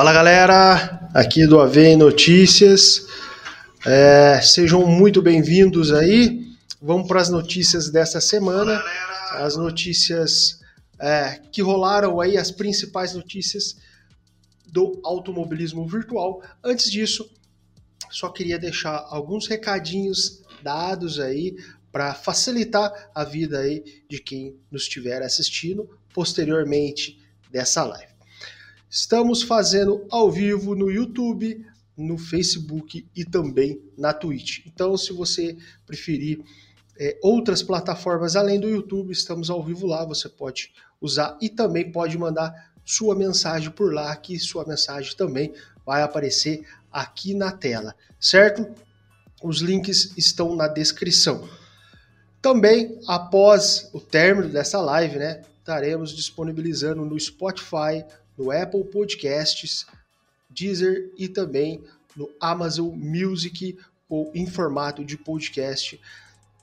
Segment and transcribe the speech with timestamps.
[0.00, 3.06] Fala galera, aqui do AV Notícias.
[3.84, 6.56] É, sejam muito bem-vindos aí.
[6.80, 8.82] Vamos para as notícias dessa semana.
[9.32, 10.58] As notícias
[10.98, 13.76] é, que rolaram aí, as principais notícias
[14.72, 16.42] do automobilismo virtual.
[16.64, 17.30] Antes disso,
[18.10, 21.54] só queria deixar alguns recadinhos dados aí
[21.92, 27.20] para facilitar a vida aí de quem nos estiver assistindo posteriormente
[27.52, 28.09] dessa live.
[28.90, 31.64] Estamos fazendo ao vivo no YouTube,
[31.96, 34.66] no Facebook e também na Twitch.
[34.66, 35.56] Então, se você
[35.86, 36.40] preferir
[36.98, 41.92] é, outras plataformas além do YouTube, estamos ao vivo lá, você pode usar e também
[41.92, 45.54] pode mandar sua mensagem por lá, que sua mensagem também
[45.86, 48.66] vai aparecer aqui na tela, certo?
[49.40, 51.48] Os links estão na descrição.
[52.42, 58.04] Também, após o término dessa live, né, estaremos disponibilizando no Spotify,
[58.40, 59.84] no Apple Podcasts,
[60.48, 61.84] Deezer e também
[62.16, 66.00] no Amazon Music ou em formato de podcast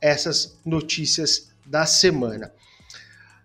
[0.02, 2.52] essas notícias da semana.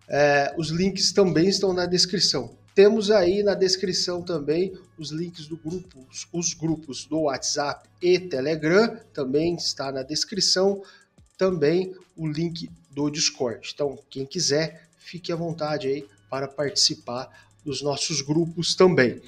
[0.09, 2.57] É, os links também estão na descrição.
[2.75, 8.97] Temos aí na descrição também os links do grupo, os grupos do WhatsApp e Telegram,
[9.13, 10.83] também está na descrição,
[11.37, 13.73] também o link do Discord.
[13.75, 19.21] Então, quem quiser, fique à vontade aí para participar dos nossos grupos também.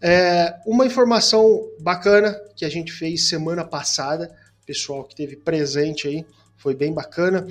[0.00, 4.34] É, uma informação bacana que a gente fez semana passada,
[4.66, 7.46] pessoal que teve presente aí, foi bem bacana.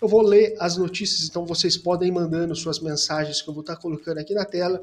[0.00, 3.62] Eu vou ler as notícias, então vocês podem ir mandando suas mensagens que eu vou
[3.62, 4.80] estar colocando aqui na tela.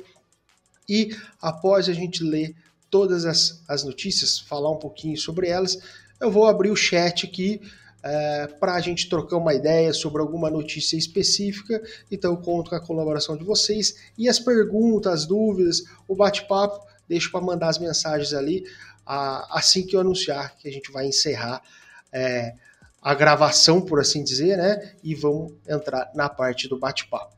[0.88, 2.56] E após a gente ler
[2.90, 5.78] todas as, as notícias, falar um pouquinho sobre elas,
[6.20, 7.62] eu vou abrir o chat aqui
[8.08, 11.82] é, para a gente trocar uma ideia sobre alguma notícia específica.
[12.10, 17.30] Então, conto com a colaboração de vocês e as perguntas, as dúvidas, o bate-papo, deixo
[17.30, 18.64] para mandar as mensagens ali
[19.06, 21.62] a, assim que eu anunciar que a gente vai encerrar
[22.14, 22.54] é,
[23.02, 24.94] a gravação, por assim dizer, né?
[25.04, 27.36] E vamos entrar na parte do bate-papo.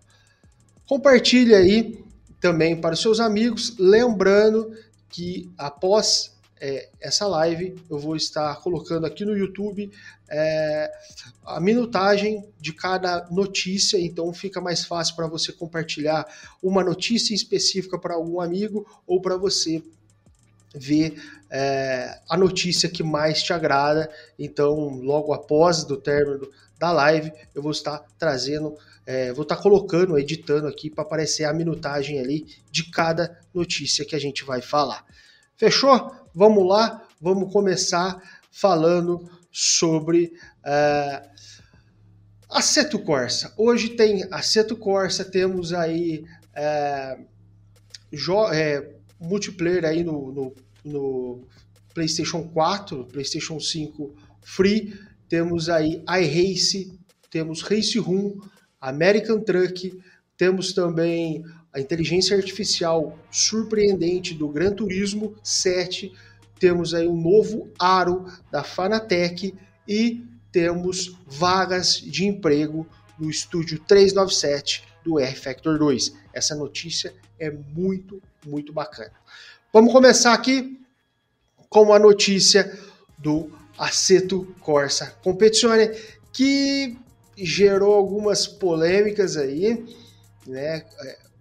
[0.86, 2.03] Compartilhe aí
[2.40, 4.72] também para os seus amigos, lembrando
[5.09, 9.92] que após é, essa live eu vou estar colocando aqui no YouTube
[10.30, 10.92] é,
[11.46, 16.25] a minutagem de cada notícia, então fica mais fácil para você compartilhar
[16.62, 19.81] uma notícia específica para algum amigo ou para você
[20.74, 21.19] ver
[21.50, 24.09] é, a notícia que mais te agrada.
[24.38, 30.18] Então, logo após do término da live, eu vou estar trazendo, é, vou estar colocando,
[30.18, 35.03] editando aqui para aparecer a minutagem ali de cada notícia que a gente vai falar.
[35.58, 36.19] Fechou?
[36.34, 41.29] Vamos lá, vamos começar falando sobre uh,
[42.47, 43.51] Aceto Corsa.
[43.57, 46.23] Hoje tem Aceto Corsa, temos aí
[46.53, 47.25] uh,
[48.53, 51.47] é, multiplayer aí no, no, no,
[51.95, 54.94] PlayStation 4, PlayStation 5 Free,
[55.28, 56.97] temos aí iRace,
[57.31, 58.39] temos Race Room,
[58.79, 60.00] American Truck,
[60.38, 61.44] temos também
[61.74, 66.13] a inteligência artificial surpreendente do Gran Turismo 7,
[66.59, 69.53] temos aí um novo aro da Fanatec
[69.88, 72.88] e temos vagas de emprego
[73.19, 76.13] no estúdio 397 do R Factor 2.
[76.34, 79.13] Essa notícia é muito, muito bacana.
[79.72, 80.80] Vamos começar aqui
[81.69, 82.78] com a notícia
[83.18, 85.90] do Aceto Corsa Competizione,
[86.34, 86.97] que
[87.38, 89.86] gerou algumas polêmicas aí,
[90.46, 90.86] né?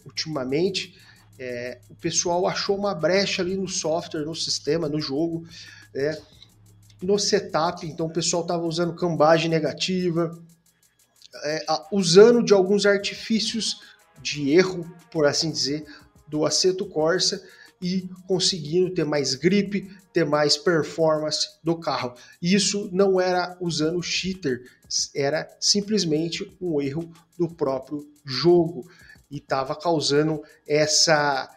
[0.08, 0.98] Ultimamente,
[1.38, 5.46] é, o pessoal achou uma brecha ali no software, no sistema, no jogo,
[5.94, 6.18] né,
[7.00, 7.86] no setup.
[7.86, 10.36] Então, o pessoal estava usando cambagem negativa,
[11.44, 13.80] é, usando de alguns artifícios
[14.20, 15.86] de erro, por assim dizer,
[16.26, 17.40] do Aceto Corsa
[17.80, 22.14] e conseguindo ter mais grip, ter mais performance do carro.
[22.42, 24.62] Isso não era usando cheater,
[25.14, 28.90] era simplesmente um erro do próprio jogo
[29.30, 31.50] e estava causando essa,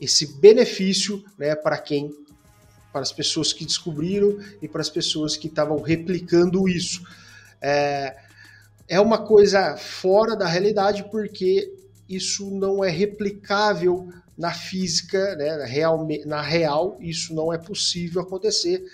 [0.00, 2.12] esse benefício né, para quem
[2.92, 7.02] para as pessoas que descobriram e para as pessoas que estavam replicando isso.
[7.60, 8.16] É,
[8.86, 11.74] é uma coisa fora da realidade porque
[12.08, 18.22] isso não é replicável na física, né, na, real, na real, isso não é possível
[18.22, 18.84] acontecer,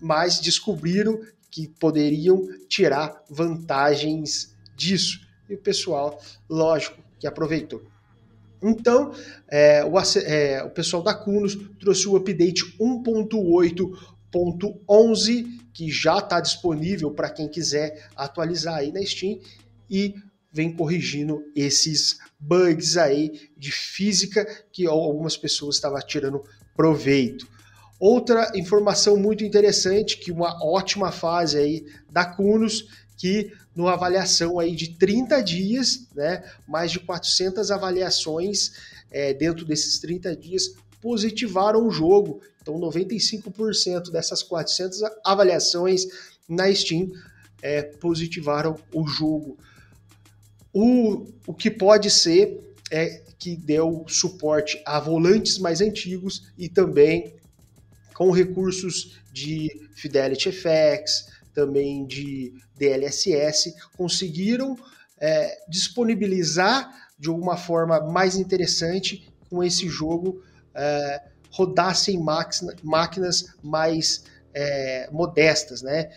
[0.00, 1.20] mas descobriram
[1.50, 5.20] que poderiam tirar vantagens disso.
[5.48, 7.82] E o pessoal, lógico, que aproveitou.
[8.60, 9.14] Então,
[9.48, 17.12] é, o, é, o, pessoal da Cunos trouxe o update 1.8.11, que já está disponível
[17.12, 19.38] para quem quiser atualizar aí na Steam,
[19.88, 20.16] e
[20.52, 26.42] vem corrigindo esses bugs aí de física que algumas pessoas estavam tirando
[26.74, 27.46] proveito.
[28.00, 34.74] Outra informação muito interessante, que uma ótima fase aí da Cunos, que numa avaliação aí
[34.74, 38.72] de 30 dias, né, mais de 400 avaliações
[39.10, 42.40] é, dentro desses 30 dias positivaram o jogo.
[42.60, 46.06] Então, 95% dessas 400 avaliações
[46.48, 47.10] na Steam
[47.60, 49.58] é, positivaram o jogo.
[50.72, 52.60] O, o que pode ser
[52.90, 57.34] é que deu suporte a volantes mais antigos e também
[58.14, 64.76] com recursos de Fidelity FX, também de DLSS, conseguiram
[65.20, 70.42] é, disponibilizar de alguma forma mais interessante com esse jogo
[70.74, 72.18] é, rodassem
[72.82, 76.10] máquinas mais é, modestas, né?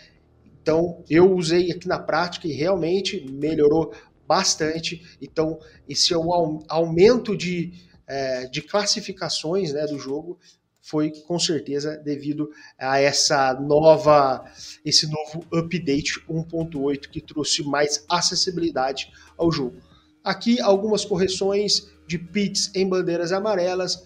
[0.61, 3.93] Então eu usei aqui na prática e realmente melhorou
[4.27, 5.17] bastante.
[5.21, 7.73] Então esse é um aumento de,
[8.07, 10.39] é, de classificações né, do jogo
[10.85, 14.45] foi com certeza devido a essa nova,
[14.85, 19.77] esse novo update 1.8 que trouxe mais acessibilidade ao jogo.
[20.23, 24.03] Aqui algumas correções de pits em bandeiras amarelas,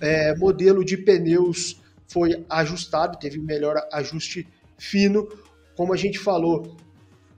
[0.00, 4.46] é, modelo de pneus foi ajustado, teve melhor ajuste
[4.78, 5.28] fino,
[5.76, 6.76] como a gente falou,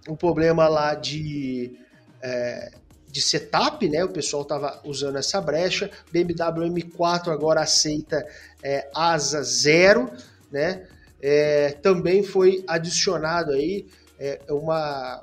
[0.07, 1.73] o problema lá de
[2.23, 2.71] é,
[3.15, 4.05] de setup, né?
[4.05, 5.89] O pessoal estava usando essa brecha.
[6.11, 8.27] BMW M4 agora aceita
[8.61, 10.11] é, asa zero,
[10.51, 10.89] né?
[11.23, 13.87] É, também foi adicionado aí
[14.19, 15.23] é, uma,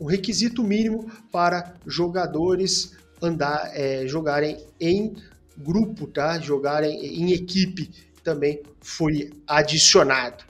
[0.00, 5.14] um requisito mínimo para jogadores andar, é, jogarem em
[5.58, 6.40] grupo, tá?
[6.40, 7.90] Jogarem em equipe
[8.24, 10.42] também foi adicionado,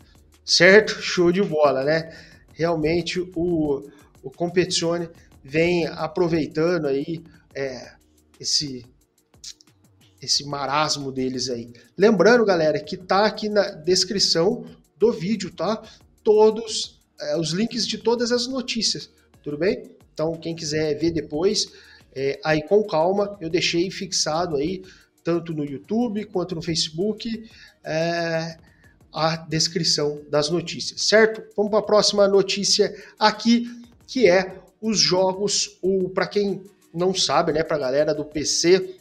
[0.44, 1.02] certo?
[1.02, 2.16] Show de bola, né?
[2.52, 3.90] Realmente o,
[4.22, 5.08] o Competizione
[5.42, 7.22] vem aproveitando aí
[7.54, 7.92] é,
[8.38, 8.84] esse
[10.20, 11.72] esse marasmo deles aí.
[11.98, 14.64] Lembrando, galera, que tá aqui na descrição
[14.96, 15.82] do vídeo, tá?
[16.22, 19.10] Todos é, os links de todas as notícias,
[19.42, 19.90] tudo bem?
[20.14, 21.72] Então, quem quiser ver depois,
[22.14, 24.84] é, aí com calma, eu deixei fixado aí,
[25.24, 27.50] tanto no YouTube quanto no Facebook,
[27.82, 28.56] é,
[29.12, 31.42] a descrição das notícias, certo?
[31.56, 33.66] Vamos para a próxima notícia aqui,
[34.06, 36.62] que é os jogos, o para quem
[36.92, 38.96] não sabe, né, para a galera do PC,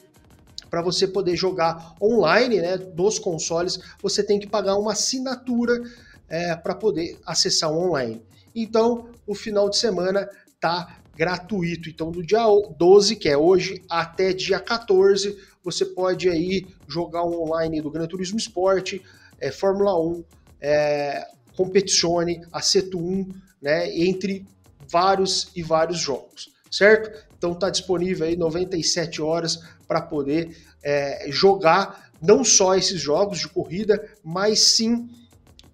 [0.70, 5.82] para você poder jogar online, né, dos consoles, você tem que pagar uma assinatura
[6.30, 8.22] é, para poder acessar o online.
[8.56, 10.30] Então, o final de semana
[10.62, 11.90] tá gratuito.
[11.90, 12.46] Então, do dia
[12.78, 18.08] 12, que é hoje, até dia 14, você pode aí jogar o online do Gran
[18.08, 19.00] Turismo Sport,
[19.40, 20.24] é, Fórmula 1,
[20.62, 21.28] é,
[21.58, 23.30] Competizione, Aceto 1,
[23.62, 24.46] né, entre
[24.92, 27.12] vários e vários jogos, certo?
[27.38, 33.48] Então está disponível aí 97 horas para poder é, jogar não só esses jogos de
[33.48, 35.10] corrida, mas sim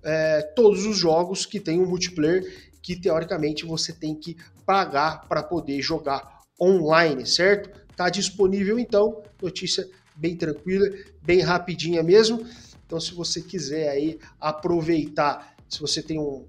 [0.03, 5.43] é, todos os jogos que tem um multiplayer que teoricamente você tem que pagar para
[5.43, 7.69] poder jogar online, certo?
[7.91, 10.87] Está disponível então, notícia bem tranquila,
[11.21, 12.45] bem rapidinha mesmo.
[12.85, 16.45] Então, se você quiser aí aproveitar, se você tem um,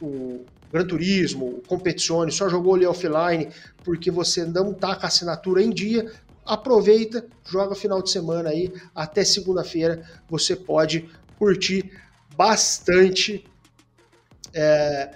[0.00, 3.48] um Gran Turismo, Competizione, só jogou ali offline
[3.84, 6.12] porque você não tá com a assinatura em dia,
[6.44, 11.08] aproveita, joga final de semana aí, até segunda-feira você pode
[11.38, 11.90] curtir
[12.36, 13.44] bastante
[14.54, 15.10] é,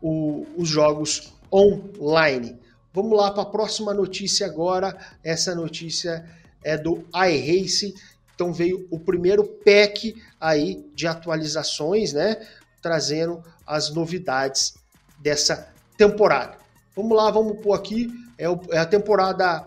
[0.00, 2.58] o, os jogos online.
[2.92, 4.96] Vamos lá para a próxima notícia agora.
[5.22, 6.24] Essa notícia
[6.62, 7.94] é do iRace.
[8.34, 12.36] Então veio o primeiro pack aí de atualizações, né?
[12.82, 14.74] Trazendo as novidades
[15.20, 16.56] dessa temporada.
[16.96, 19.66] Vamos lá, vamos pôr aqui, é, é a temporada,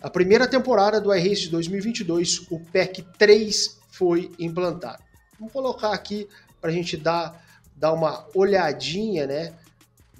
[0.00, 5.02] a primeira temporada do iRace 2022, o PEC 3 foi implantado.
[5.38, 6.28] Vamos colocar aqui
[6.60, 7.42] para a gente dar,
[7.76, 9.52] dar uma olhadinha, né,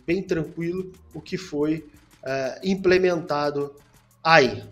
[0.07, 1.87] bem tranquilo, o que foi
[2.23, 3.75] uh, implementado
[4.23, 4.65] aí.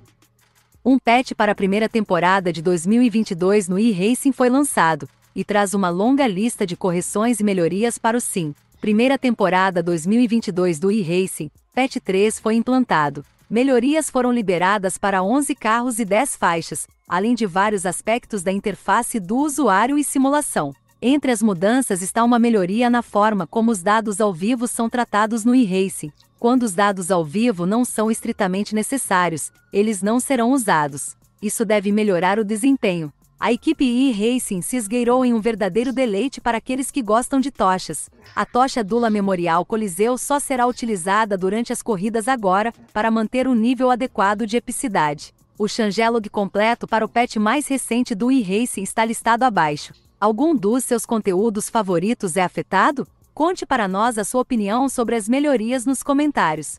[0.85, 5.89] Um patch para a primeira temporada de 2022 no iRacing foi lançado, e traz uma
[5.89, 8.55] longa lista de correções e melhorias para o Sim.
[8.81, 13.23] Primeira temporada 2022 do e-Racing, Patch 3 foi implantado.
[13.49, 19.21] Melhorias foram liberadas para 11 carros e 10 faixas, além de vários aspectos da interface
[19.21, 20.75] do usuário e simulação.
[21.03, 25.45] Entre as mudanças está uma melhoria na forma como os dados ao vivo são tratados
[25.45, 26.11] no e-Racing.
[26.39, 31.15] Quando os dados ao vivo não são estritamente necessários, eles não serão usados.
[31.43, 33.13] Isso deve melhorar o desempenho.
[33.41, 38.11] A equipe e-Racing se esgueirou em um verdadeiro deleite para aqueles que gostam de tochas.
[38.37, 43.55] A tocha Dula Memorial Coliseu só será utilizada durante as corridas agora, para manter um
[43.55, 45.33] nível adequado de epicidade.
[45.59, 49.95] O changelog completo para o patch mais recente do e-Racing está listado abaixo.
[50.21, 53.09] Algum dos seus conteúdos favoritos é afetado?
[53.33, 56.79] Conte para nós a sua opinião sobre as melhorias nos comentários.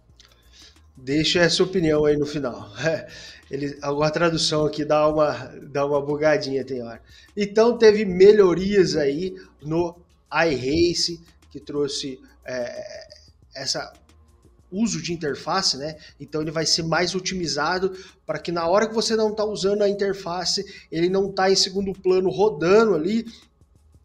[0.95, 2.69] Deixa essa opinião aí no final.
[3.51, 5.33] Ele, a tradução aqui dá uma,
[5.69, 7.01] dá uma bugadinha, tem hora.
[7.35, 9.93] Então teve melhorias aí no
[10.31, 11.19] iRace,
[11.51, 13.07] que trouxe é,
[13.53, 13.91] essa
[14.71, 15.97] uso de interface, né?
[16.17, 17.93] Então ele vai ser mais otimizado
[18.25, 21.55] para que na hora que você não está usando a interface, ele não está em
[21.57, 23.25] segundo plano rodando ali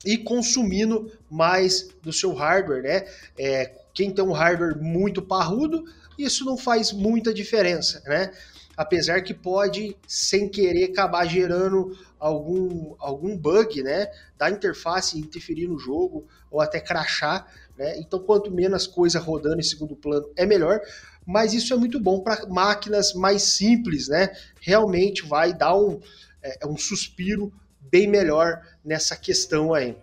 [0.05, 3.07] e consumindo mais do seu hardware, né?
[3.39, 5.85] É, quem tem um hardware muito parrudo,
[6.19, 8.33] isso não faz muita diferença, né?
[8.77, 15.79] Apesar que pode, sem querer, acabar gerando algum, algum bug né, da interface interferir no
[15.79, 17.47] jogo ou até crachar.
[17.77, 17.99] Né?
[17.99, 20.81] Então, quanto menos coisa rodando em segundo plano, é melhor.
[21.25, 24.31] Mas isso é muito bom para máquinas mais simples, né?
[24.61, 26.01] Realmente vai dar um,
[26.41, 29.97] é, um suspiro bem melhor nessa questão aí.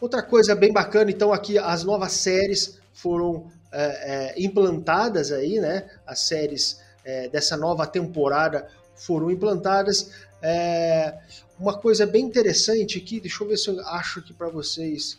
[0.00, 5.88] Outra coisa bem bacana, então, aqui as novas séries foram é, é, implantadas aí, né?
[6.04, 10.10] As séries é, dessa nova temporada foram implantadas.
[10.42, 11.16] É,
[11.58, 15.18] uma coisa bem interessante aqui, deixa eu ver se eu acho aqui para vocês.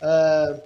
[0.00, 0.62] É,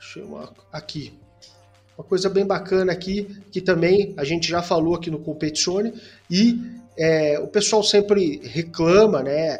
[0.00, 1.20] deixa aqui.
[1.96, 5.92] Uma coisa bem bacana aqui, que também a gente já falou aqui no Competizione,
[6.30, 6.58] e
[6.96, 9.58] é, o pessoal sempre reclama, né,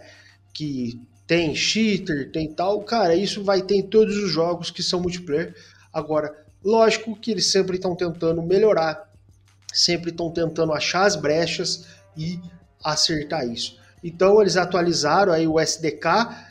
[0.52, 2.83] que tem cheater, tem tal.
[2.83, 5.55] Cara, isso vai ter em todos os jogos que são multiplayer.
[5.93, 9.11] Agora, Lógico que eles sempre estão tentando melhorar,
[9.73, 12.40] sempre estão tentando achar as brechas e
[12.83, 13.78] acertar isso.
[14.02, 16.07] Então eles atualizaram aí o SDK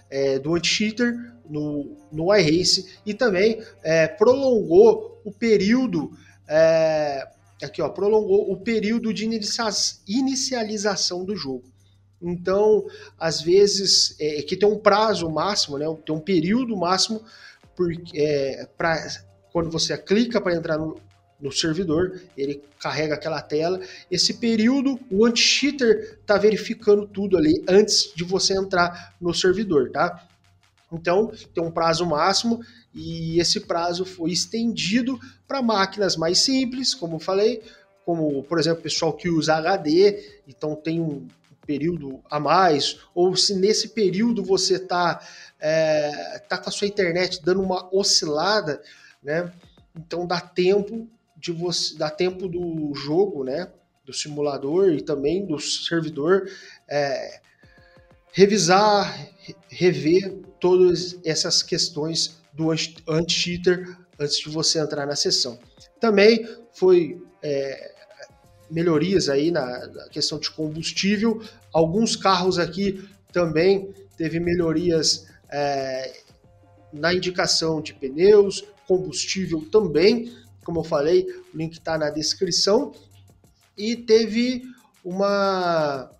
[0.10, 6.12] é, do anti-cheater no, no iRace e também é, prolongou o período
[6.48, 7.28] é,
[7.64, 9.26] aqui ó, prolongou o período de
[10.08, 11.64] inicialização do jogo.
[12.22, 12.86] Então,
[13.18, 17.24] às vezes, é, que tem um prazo máximo, né, tem um período máximo
[18.14, 18.96] é, para
[19.52, 21.00] quando você clica para entrar no,
[21.40, 23.82] no servidor, ele carrega aquela tela.
[24.10, 30.28] Esse período, o anti-cheater está verificando tudo ali antes de você entrar no servidor, tá?
[30.92, 32.62] Então, tem um prazo máximo
[32.94, 37.62] e esse prazo foi estendido para máquinas mais simples, como eu falei,
[38.06, 41.28] como, por exemplo, o pessoal que usa HD, então tem um
[41.66, 45.26] período a mais, ou se nesse período você está
[45.60, 48.82] é, tá com a sua internet dando uma oscilada,
[49.24, 49.52] né?
[49.96, 53.68] Então dá tempo de você, dá tempo do jogo, né?
[54.06, 56.50] Do simulador e também do servidor
[56.88, 57.40] é,
[58.32, 59.30] revisar,
[59.70, 62.72] rever todas essas questões do
[63.08, 65.60] anti-cheater antes de você entrar na sessão.
[66.00, 67.94] Também foi é,
[68.70, 71.42] melhorias aí na, na, questão de combustível.
[71.74, 76.22] Alguns carros aqui também teve melhorias é,
[76.94, 82.94] na indicação de pneus, combustível também, como eu falei, o link está na descrição.
[83.78, 84.64] E teve
[85.02, 86.12] uma.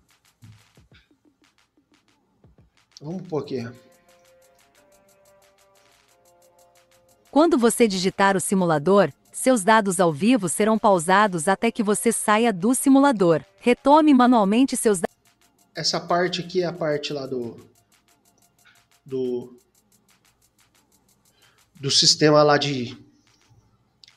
[2.98, 3.68] Vamos pôr aqui.
[7.30, 12.52] Quando você digitar o simulador, seus dados ao vivo serão pausados até que você saia
[12.52, 13.44] do simulador.
[13.58, 15.14] Retome manualmente seus dados.
[15.74, 17.56] Essa parte aqui é a parte lá do,
[19.04, 19.58] do
[21.82, 22.96] do sistema lá de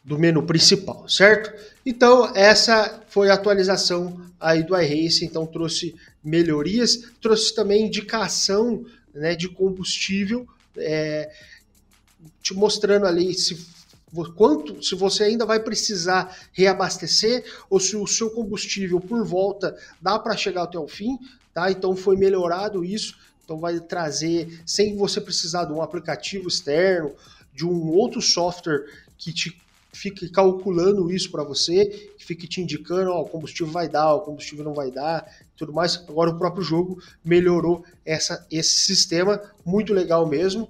[0.03, 1.51] do menu principal, certo?
[1.84, 9.36] Então, essa foi a atualização aí do iRace, então trouxe melhorias, trouxe também indicação né,
[9.36, 11.34] de combustível, é,
[12.43, 13.57] te mostrando ali se
[14.36, 20.19] quanto se você ainda vai precisar reabastecer ou se o seu combustível por volta dá
[20.19, 21.17] para chegar até o fim,
[21.51, 21.72] tá?
[21.72, 27.15] Então foi melhorado isso, então vai trazer sem você precisar de um aplicativo externo
[27.55, 28.85] de um outro software
[29.17, 29.57] que te
[29.93, 31.85] fique calculando isso para você,
[32.17, 35.71] que fique te indicando, ó, o combustível vai dar, o combustível não vai dar, tudo
[35.71, 35.95] mais.
[36.07, 40.67] Agora o próprio jogo melhorou essa, esse sistema, muito legal mesmo.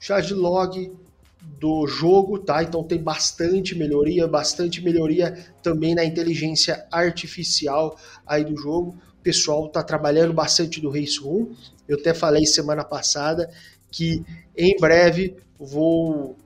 [0.00, 0.92] chat log
[1.40, 2.62] do jogo, tá?
[2.64, 7.96] Então tem bastante melhoria, bastante melhoria também na inteligência artificial
[8.26, 11.54] aí do jogo pessoal está trabalhando bastante do Race Room.
[11.88, 13.50] Eu até falei semana passada
[13.90, 14.24] que
[14.56, 16.36] em breve vou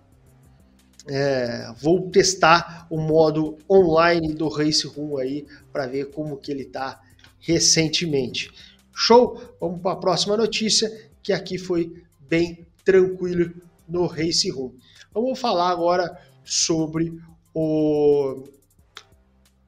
[1.08, 6.62] é, vou testar o modo online do Race Room aí para ver como que ele
[6.62, 7.00] está
[7.38, 8.50] recentemente.
[8.92, 9.40] Show?
[9.60, 10.90] Vamos para a próxima notícia
[11.22, 13.52] que aqui foi bem tranquilo
[13.88, 14.72] no Race Room.
[15.14, 17.16] Vamos falar agora sobre
[17.54, 18.44] o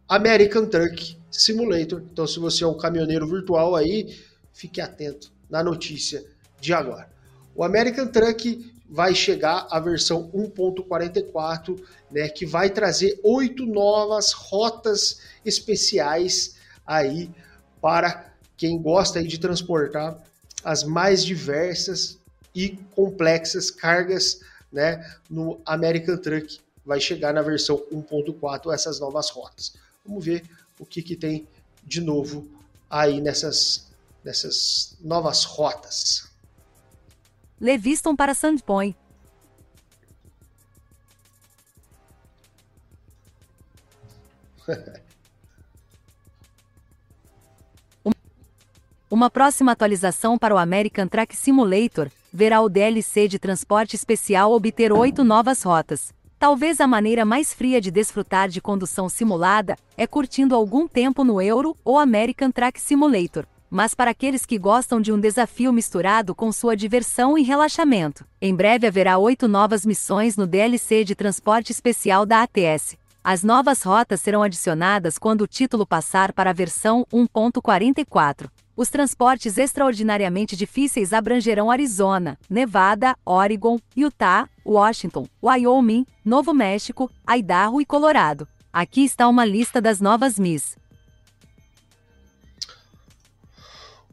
[0.08, 2.02] American Truck Simulator.
[2.12, 4.18] Então, se você é um caminhoneiro virtual aí,
[4.52, 6.25] fique atento na notícia
[6.61, 7.08] de agora.
[7.54, 15.21] O American Truck vai chegar à versão 1.44, né, que vai trazer oito novas rotas
[15.45, 17.30] especiais aí
[17.80, 20.19] para quem gosta aí de transportar
[20.64, 22.19] as mais diversas
[22.54, 24.41] e complexas cargas,
[24.73, 26.58] né, no American Truck.
[26.84, 29.75] Vai chegar na versão 1.4 essas novas rotas.
[30.04, 30.43] Vamos ver
[30.78, 31.49] o que, que tem
[31.84, 32.49] de novo
[32.88, 33.88] aí nessas,
[34.25, 36.28] nessas novas rotas.
[37.60, 38.97] Leviston para Sandpoint.
[49.10, 54.93] Uma próxima atualização para o American Track Simulator verá o DLC de transporte especial obter
[54.93, 56.12] oito novas rotas.
[56.38, 61.42] Talvez a maneira mais fria de desfrutar de condução simulada é curtindo algum tempo no
[61.42, 63.44] Euro ou American Track Simulator.
[63.68, 68.54] Mas para aqueles que gostam de um desafio misturado com sua diversão e relaxamento, em
[68.54, 72.96] breve haverá oito novas missões no DLC de transporte especial da ATS.
[73.22, 78.48] As novas rotas serão adicionadas quando o título passar para a versão 1.44.
[78.76, 87.87] Os transportes extraordinariamente difíceis abrangerão Arizona, Nevada, Oregon, Utah, Washington, Wyoming, Novo México, Idaho e
[87.87, 88.47] Colorado.
[88.73, 90.76] Aqui está uma lista das novas Miss.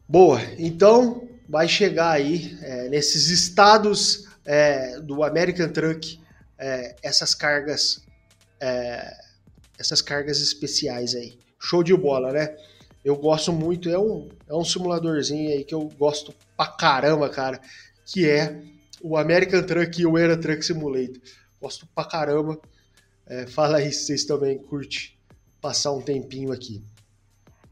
[0.08, 6.20] Boa, então vai chegar aí é, nesses estados é, do American Truck
[6.58, 8.04] é, essas cargas
[8.62, 9.14] é,
[9.78, 11.38] essas cargas especiais aí.
[11.60, 12.56] Show de bola, né?
[13.06, 17.62] eu gosto muito, é um, é um simuladorzinho aí que eu gosto pra caramba, cara,
[18.04, 18.60] que é
[19.02, 21.22] o American Truck e o Era Truck Simulator.
[21.62, 22.60] Gosto pra caramba.
[23.26, 25.12] É, fala aí se vocês também curtem
[25.60, 26.84] passar um tempinho aqui.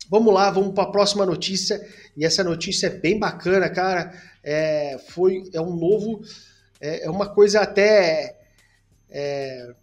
[0.10, 1.86] Vamos lá, vamos para a próxima notícia.
[2.16, 4.20] E essa notícia é bem bacana, cara.
[4.44, 6.22] É, foi, é um novo,
[6.80, 8.40] é, é uma coisa até
[9.10, 9.76] é,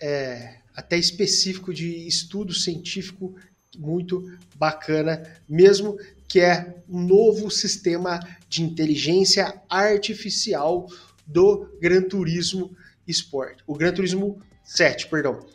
[0.00, 3.34] é, até específico de estudo científico
[3.78, 10.88] muito bacana, mesmo que é um novo sistema de inteligência artificial
[11.26, 15.46] do Gran Turismo Sport, o Gran Turismo 7, perdão.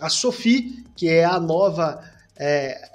[0.00, 2.02] A Sophie, que é a nova
[2.36, 2.90] é,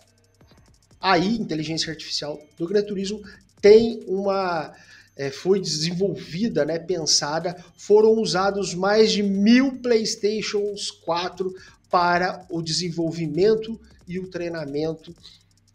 [0.99, 3.21] AI, inteligência artificial do Gran Turismo,
[3.61, 4.73] tem uma
[5.19, 11.53] é, foi desenvolvida, né, pensada, foram usados mais de mil PlayStations 4
[11.89, 13.77] para o desenvolvimento
[14.09, 15.15] e o treinamento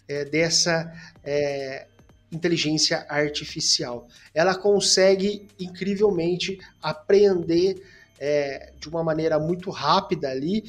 [0.08, 0.92] é, dessa
[1.22, 1.86] é,
[2.30, 4.08] inteligência artificial.
[4.34, 7.80] Ela consegue incrivelmente aprender
[8.18, 10.64] é, de uma maneira muito rápida ali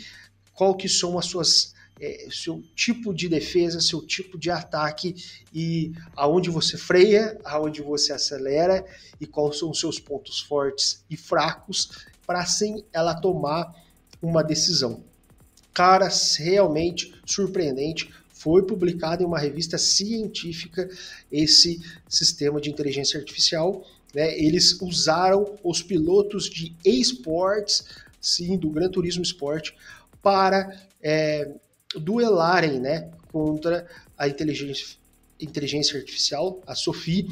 [0.54, 5.16] qual que são as suas é, seu tipo de defesa, seu tipo de ataque
[5.54, 8.86] e aonde você freia, aonde você acelera
[9.20, 13.74] e quais são os seus pontos fortes e fracos para assim ela tomar
[14.22, 15.04] uma decisão.
[15.76, 16.08] Cara,
[16.40, 18.10] realmente surpreendente.
[18.30, 20.90] foi publicado em uma revista científica
[21.32, 23.86] esse sistema de inteligência artificial.
[24.14, 24.38] Né?
[24.40, 27.84] Eles usaram os pilotos de esportes,
[28.22, 29.72] sim, do Gran Turismo Sport,
[30.22, 31.52] para é,
[31.96, 33.86] duelarem né, contra
[34.18, 34.96] a inteligência,
[35.42, 37.28] inteligência artificial, a Sophie,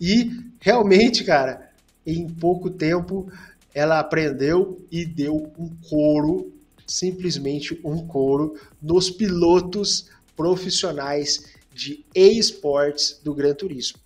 [0.00, 1.70] e realmente, cara,
[2.06, 3.30] em pouco tempo
[3.74, 6.52] ela aprendeu e deu um couro,
[6.90, 13.98] simplesmente um couro, nos pilotos profissionais de esportes do Gran Turismo.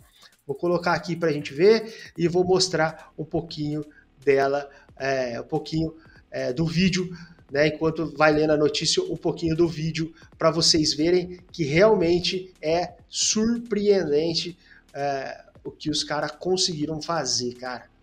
[0.46, 3.84] Vou colocar aqui para a gente ver e vou mostrar um pouquinho
[4.22, 5.94] dela, é, um pouquinho
[6.30, 7.10] é, do vídeo,
[7.50, 12.52] né, enquanto vai lendo a notícia, um pouquinho do vídeo para vocês verem que realmente
[12.60, 14.58] é surpreendente
[14.92, 17.93] é, o que os caras conseguiram fazer, cara.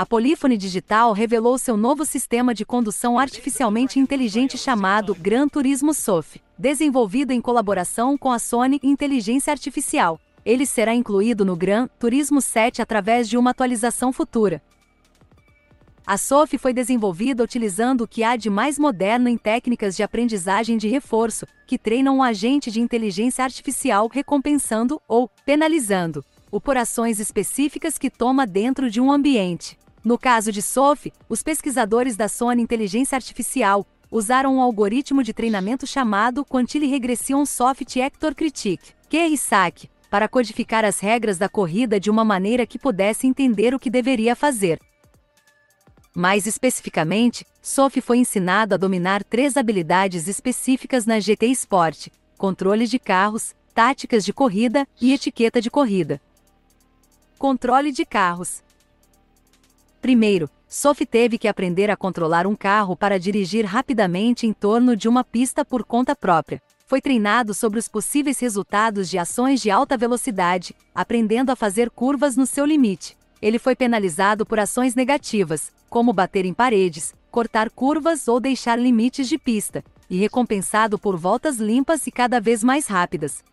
[0.00, 6.40] A Polifone Digital revelou seu novo sistema de condução artificialmente inteligente chamado Gran Turismo SOF,
[6.56, 10.18] desenvolvido em colaboração com a Sony Inteligência Artificial.
[10.42, 14.62] Ele será incluído no Gran Turismo 7 através de uma atualização futura.
[16.06, 20.78] A SOF foi desenvolvida utilizando o que há de mais moderno em técnicas de aprendizagem
[20.78, 28.10] de reforço, que treinam um agente de inteligência artificial recompensando ou penalizando operações específicas que
[28.10, 29.78] toma dentro de um ambiente.
[30.04, 35.86] No caso de SOF, os pesquisadores da Sony Inteligência Artificial usaram um algoritmo de treinamento
[35.86, 42.24] chamado Quantile Regression Soft Actor Critique, QRSAC, para codificar as regras da corrida de uma
[42.24, 44.80] maneira que pudesse entender o que deveria fazer.
[46.14, 52.98] Mais especificamente, Sof foi ensinado a dominar três habilidades específicas na GT Sport: controle de
[52.98, 56.20] carros, táticas de corrida e etiqueta de corrida.
[57.38, 58.62] Controle de carros.
[60.00, 65.08] Primeiro, Sophie teve que aprender a controlar um carro para dirigir rapidamente em torno de
[65.08, 66.62] uma pista por conta própria.
[66.86, 72.36] Foi treinado sobre os possíveis resultados de ações de alta velocidade, aprendendo a fazer curvas
[72.36, 73.16] no seu limite.
[73.42, 79.28] Ele foi penalizado por ações negativas, como bater em paredes, cortar curvas ou deixar limites
[79.28, 83.44] de pista, e recompensado por voltas limpas e cada vez mais rápidas.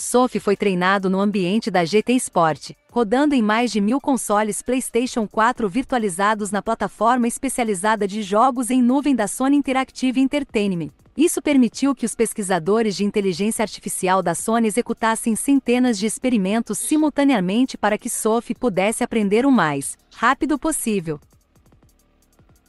[0.00, 5.28] Sophie foi treinado no ambiente da GT Sport, rodando em mais de mil consoles PlayStation
[5.28, 10.88] 4 virtualizados na plataforma especializada de jogos em nuvem da Sony Interactive Entertainment.
[11.14, 17.76] Isso permitiu que os pesquisadores de inteligência artificial da Sony executassem centenas de experimentos simultaneamente
[17.76, 21.20] para que Sophie pudesse aprender o mais rápido possível.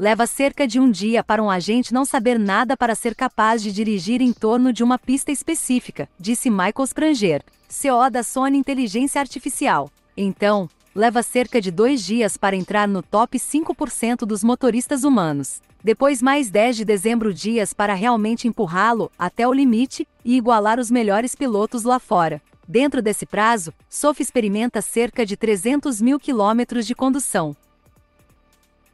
[0.02, 3.72] Leva cerca de um dia para um agente não saber nada para ser capaz de
[3.72, 9.92] dirigir em torno de uma pista específica, disse Michael Spranger, CEO da Sony Inteligência Artificial.
[10.18, 15.62] Então, leva cerca de dois dias para entrar no top 5% dos motoristas humanos.
[15.84, 20.90] Depois mais 10 de dezembro dias para realmente empurrá-lo até o limite e igualar os
[20.90, 22.42] melhores pilotos lá fora.
[22.68, 27.56] Dentro desse prazo, Sophie experimenta cerca de 300 mil quilômetros de condução,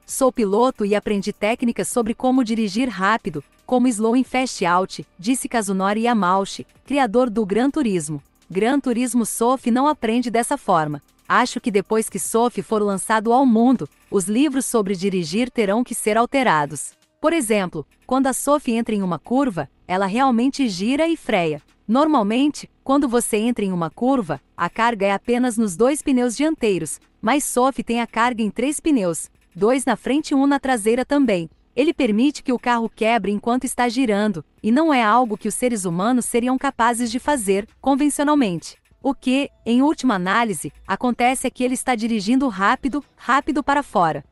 [0.09, 5.49] Sou piloto e aprendi técnicas sobre como dirigir rápido, como slow in fast out, disse
[5.49, 8.23] Kazunori Yamauchi, criador do Gran Turismo.
[8.49, 11.01] Gran Turismo Sof não aprende dessa forma.
[11.27, 15.93] Acho que depois que Sof for lançado ao mundo, os livros sobre dirigir terão que
[15.93, 16.93] ser alterados.
[17.19, 21.61] Por exemplo, quando a Sof entra em uma curva, ela realmente gira e freia.
[21.85, 26.97] Normalmente, quando você entra em uma curva, a carga é apenas nos dois pneus dianteiros,
[27.21, 31.03] mas Sof tem a carga em três pneus, dois na frente e um na traseira
[31.03, 31.49] também.
[31.75, 35.55] Ele permite que o carro quebre enquanto está girando, e não é algo que os
[35.55, 38.77] seres humanos seriam capazes de fazer, convencionalmente.
[39.01, 44.23] O que, em última análise, acontece é que ele está dirigindo rápido, rápido para fora.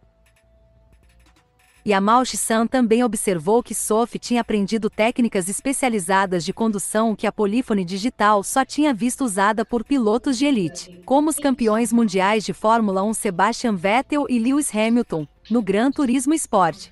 [1.87, 8.43] Yamauchi-san também observou que Sophie tinha aprendido técnicas especializadas de condução que a polífone digital
[8.43, 13.13] só tinha visto usada por pilotos de elite, como os campeões mundiais de Fórmula 1
[13.13, 16.87] Sebastian Vettel e Lewis Hamilton, no Gran Turismo Sport.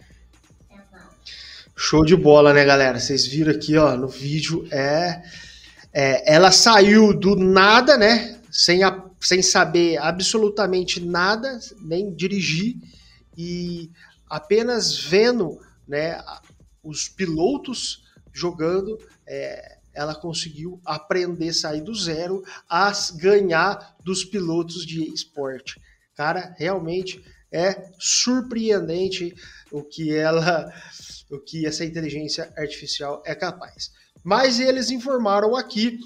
[1.75, 2.99] Show de bola, né, galera?
[2.99, 5.23] Vocês viram aqui, ó, no vídeo, é,
[5.91, 12.75] é ela saiu do nada, né, sem, a, sem saber absolutamente nada, nem dirigir,
[13.35, 13.89] e
[14.33, 16.19] apenas vendo né,
[16.83, 24.87] os pilotos jogando, é, ela conseguiu aprender a sair do zero a ganhar dos pilotos
[24.87, 25.79] de esporte.
[26.15, 29.35] Cara, realmente é surpreendente
[29.71, 30.73] o que ela,
[31.29, 33.91] o que essa inteligência artificial é capaz.
[34.23, 35.99] Mas eles informaram aqui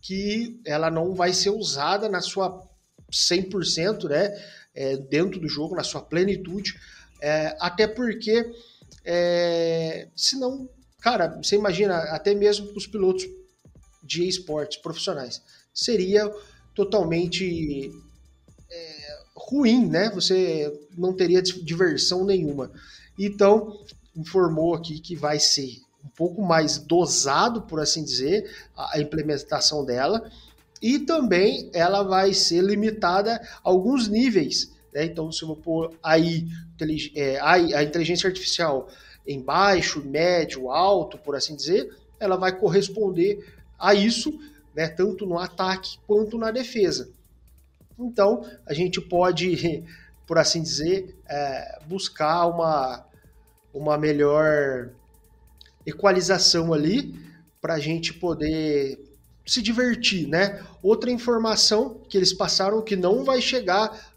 [0.00, 2.62] que ela não vai ser usada na sua
[3.10, 4.40] 100%, né,
[4.72, 6.78] é, dentro do jogo, na sua plenitude,
[7.22, 8.52] é, até porque,
[9.04, 10.68] é, senão,
[11.00, 13.24] cara, você imagina, até mesmo os pilotos
[14.02, 15.40] de esportes profissionais.
[15.72, 16.28] Seria
[16.74, 17.92] totalmente
[18.68, 20.10] é, ruim, né?
[20.10, 22.72] Você não teria diversão nenhuma.
[23.16, 23.78] Então,
[24.16, 30.28] informou aqui que vai ser um pouco mais dosado, por assim dizer, a implementação dela,
[30.82, 34.72] e também ela vai ser limitada a alguns níveis.
[34.92, 35.04] Né?
[35.04, 36.48] Então, se eu vou pôr aí
[37.14, 38.88] é, a inteligência artificial
[39.26, 43.44] em baixo, médio, alto, por assim dizer, ela vai corresponder
[43.78, 44.38] a isso,
[44.74, 44.88] né?
[44.88, 47.10] tanto no ataque quanto na defesa.
[47.98, 49.84] Então, a gente pode,
[50.26, 53.06] por assim dizer, é, buscar uma,
[53.72, 54.90] uma melhor
[55.86, 57.14] equalização ali
[57.60, 58.98] para a gente poder
[59.44, 60.62] se divertir, né?
[60.82, 64.11] Outra informação que eles passaram que não vai chegar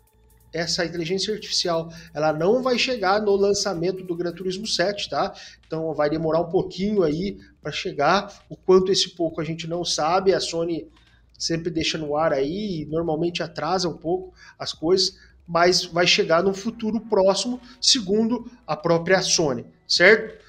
[0.56, 5.34] essa inteligência artificial, ela não vai chegar no lançamento do Gran Turismo 7, tá?
[5.68, 8.34] Então vai demorar um pouquinho aí para chegar.
[8.50, 10.34] O quanto esse pouco a gente não sabe.
[10.34, 10.88] A Sony
[11.38, 16.42] sempre deixa no ar aí e normalmente atrasa um pouco as coisas, mas vai chegar
[16.42, 20.42] no futuro próximo, segundo a própria Sony, certo?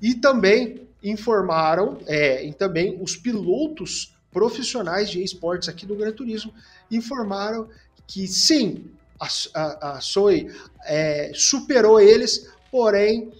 [0.00, 6.54] E também informaram, é, e também os pilotos profissionais de esportes aqui do Gran Turismo
[6.90, 7.68] informaram
[8.06, 8.84] que sim,
[9.20, 10.50] a, a, a Soy
[10.84, 13.32] é, superou eles, porém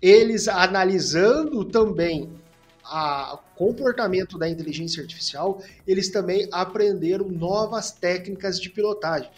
[0.00, 2.30] eles analisando também
[2.84, 9.30] o comportamento da inteligência artificial, eles também aprenderam novas técnicas de pilotagem.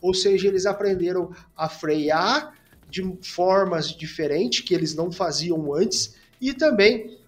[0.00, 2.54] Ou seja, eles aprenderam a frear
[2.88, 7.18] de formas diferentes que eles não faziam antes e também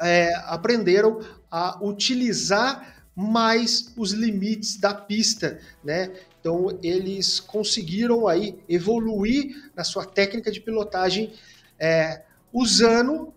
[0.00, 6.12] é, aprenderam a utilizar mais os limites da pista, né?
[6.40, 11.32] Então eles conseguiram aí evoluir na sua técnica de pilotagem
[11.78, 12.22] é,
[12.52, 13.32] usando,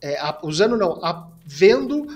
[0.00, 2.06] é, a, usando não, a, vendo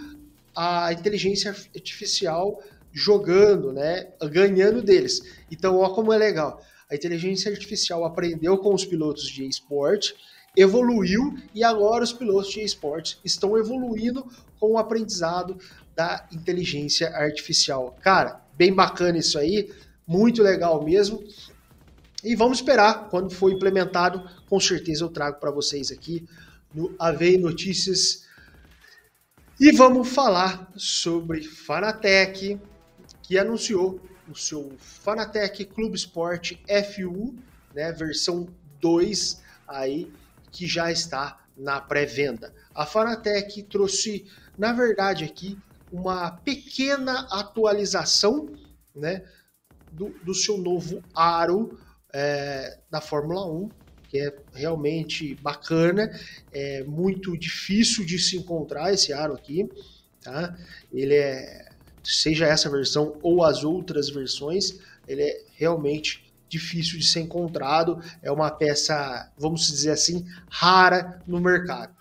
[0.56, 5.22] a inteligência artificial jogando, né, ganhando deles.
[5.50, 6.62] Então, olha como é legal.
[6.88, 10.14] A inteligência artificial aprendeu com os pilotos de esporte,
[10.56, 14.24] evoluiu e agora os pilotos de esportes estão evoluindo
[14.60, 15.58] com o aprendizado
[15.96, 17.96] da inteligência artificial.
[18.00, 19.72] Cara, bem bacana isso aí,
[20.06, 21.22] muito legal mesmo.
[22.22, 26.26] E vamos esperar quando for implementado, com certeza eu trago para vocês aqui
[26.74, 28.24] no AVEI Notícias.
[29.60, 32.58] E vamos falar sobre Fanatec,
[33.22, 37.36] que anunciou o seu Fanatec Clube Sport F1,
[37.74, 38.48] né, versão
[38.80, 40.10] 2 aí
[40.50, 42.52] que já está na pré-venda.
[42.74, 44.26] A Fanatec trouxe,
[44.58, 45.58] na verdade, aqui
[45.92, 48.48] uma pequena atualização
[48.94, 49.24] né,
[49.94, 51.78] do, do seu novo aro
[52.12, 53.68] é, da Fórmula 1,
[54.08, 56.10] que é realmente bacana,
[56.52, 59.68] é muito difícil de se encontrar esse aro aqui,
[60.22, 60.56] tá?
[60.92, 61.68] Ele é,
[62.02, 64.78] seja essa versão ou as outras versões,
[65.08, 71.40] ele é realmente difícil de ser encontrado, é uma peça, vamos dizer assim, rara no
[71.40, 71.92] mercado.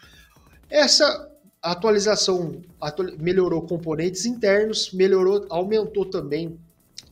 [0.69, 2.61] Essa atualização
[3.17, 6.59] melhorou componentes internos, melhorou, aumentou também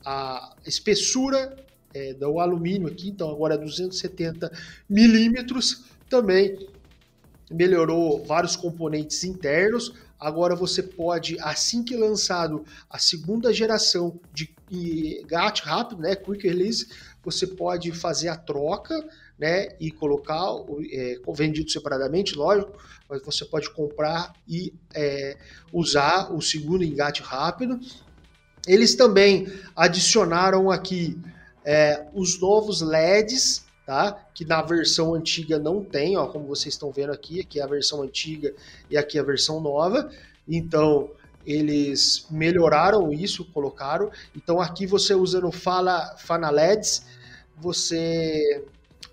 [0.06, 1.56] a espessura
[1.94, 4.52] é, do alumínio aqui, então agora é 270
[4.90, 6.68] milímetros, também
[7.50, 9.94] melhorou vários componentes internos.
[10.20, 14.54] Agora você pode, assim que lançado a segunda geração de
[15.28, 16.88] GAT rápido, né, Quick Release,
[17.24, 18.96] você pode fazer a troca,
[19.38, 20.46] né, e colocar,
[20.92, 22.72] é, vendido separadamente, lógico,
[23.10, 25.38] mas você pode comprar e é,
[25.74, 27.80] usar o segundo engate rápido.
[28.68, 31.18] Eles também adicionaram aqui
[31.66, 34.26] é, os novos LEDs, tá?
[34.34, 37.68] Que na versão antiga não tem, ó, como vocês estão vendo aqui, aqui é a
[37.68, 38.54] versão antiga
[38.90, 40.10] e aqui é a versão nova.
[40.48, 41.10] Então,
[41.46, 44.12] eles melhoraram isso, colocaram.
[44.36, 47.04] Então aqui você usando Fala, Fana LEDs,
[47.58, 48.64] você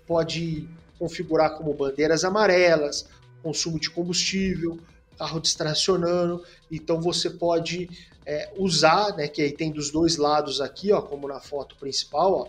[0.07, 3.07] pode configurar como bandeiras amarelas,
[3.41, 4.77] consumo de combustível,
[5.17, 6.43] carro distracionando.
[6.71, 7.89] Então você pode
[8.29, 12.31] é, usar, né, que aí tem dos dois lados aqui, ó, como na foto principal,
[12.31, 12.47] ó,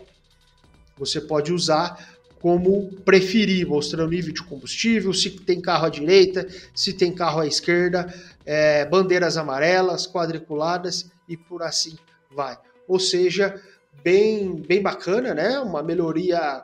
[0.95, 6.93] você pode usar como preferir, mostrando nível de combustível, se tem carro à direita, se
[6.93, 8.13] tem carro à esquerda,
[8.45, 11.97] é, bandeiras amarelas, quadriculadas e por assim
[12.29, 12.59] vai.
[12.87, 13.59] Ou seja,
[14.03, 15.59] bem, bem bacana, né?
[15.59, 16.63] Uma melhoria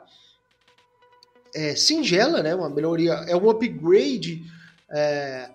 [1.52, 2.54] é, singela, né?
[2.54, 4.44] Uma melhoria, é um upgrade
[4.90, 5.50] é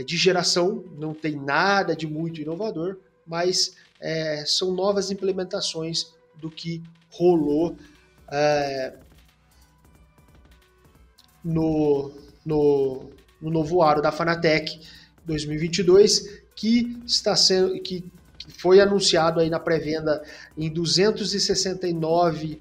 [0.00, 6.82] de geração, não tem nada de muito inovador, mas é, são novas implementações do que
[7.10, 7.76] rolou
[8.30, 8.94] é,
[11.44, 12.12] no,
[12.44, 14.80] no, no novo aro da Fanatec
[15.24, 18.10] 2022, que está sendo que
[18.58, 20.22] foi anunciado aí na pré-venda
[20.56, 22.60] em 269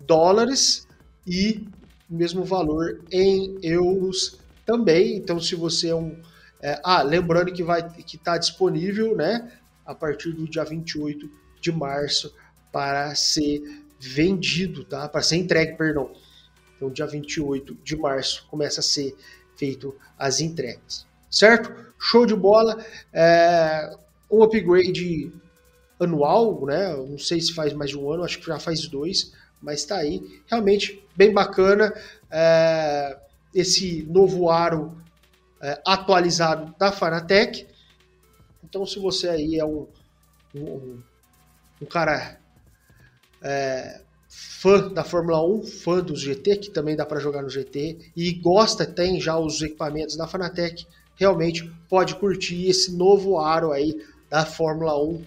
[0.00, 0.86] dólares
[1.26, 1.66] e
[2.08, 5.16] mesmo valor em euros também.
[5.16, 6.16] Então, se você é um
[6.64, 9.52] é, ah, lembrando que vai que está disponível, né,
[9.84, 12.34] a partir do dia 28 de março
[12.72, 13.62] para ser
[14.00, 15.06] vendido, tá?
[15.06, 16.10] Para ser entregue, perdão.
[16.74, 19.14] Então, dia 28 de março começa a ser
[19.58, 21.70] feito as entregas, certo?
[21.98, 22.82] Show de bola.
[23.12, 23.94] É,
[24.30, 25.30] um upgrade
[26.00, 26.96] anual, né?
[26.96, 29.98] Não sei se faz mais de um ano, acho que já faz dois, mas está
[29.98, 30.40] aí.
[30.46, 31.92] Realmente bem bacana.
[32.30, 33.18] É,
[33.54, 35.03] esse novo aro
[35.64, 37.66] é, atualizado da Fanatec.
[38.62, 39.86] Então, se você aí é um,
[40.54, 41.00] um,
[41.80, 42.38] um cara
[43.40, 48.12] é, fã da Fórmula 1, fã do GT, que também dá para jogar no GT,
[48.14, 54.04] e gosta, tem já os equipamentos da Fanatec, realmente pode curtir esse novo aro aí
[54.28, 55.24] da Fórmula 1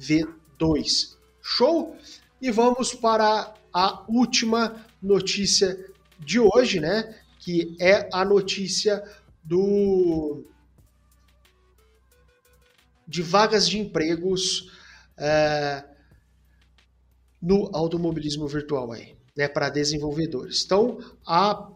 [0.00, 1.14] V2.
[1.40, 1.96] Show?
[2.42, 5.78] E vamos para a última notícia
[6.18, 7.14] de hoje, né?
[7.38, 9.04] Que é a notícia
[9.46, 10.44] do
[13.06, 14.72] de vagas de empregos
[15.16, 15.84] é,
[17.40, 20.64] no automobilismo virtual aí, né, para desenvolvedores.
[20.64, 21.70] Então, a,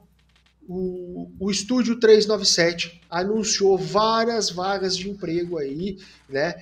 [0.68, 6.60] o, o Estúdio 397 anunciou várias vagas de emprego aí, né,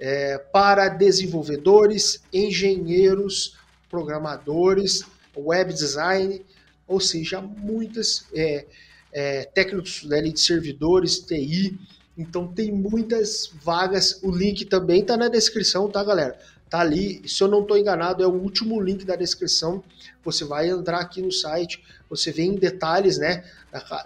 [0.00, 3.56] é, para desenvolvedores, engenheiros,
[3.88, 5.04] programadores,
[5.36, 6.44] web design,
[6.88, 8.66] ou seja, muitas é,
[9.12, 11.78] é, técnicos né, de servidores, TI.
[12.16, 14.20] Então tem muitas vagas.
[14.22, 16.38] O link também está na descrição, tá, galera?
[16.68, 17.22] Tá ali.
[17.28, 19.82] Se eu não estou enganado, é o último link da descrição.
[20.24, 23.44] Você vai entrar aqui no site, você vê em detalhes, né?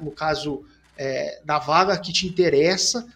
[0.01, 0.65] No caso
[0.97, 3.07] é, da vaga que te interessa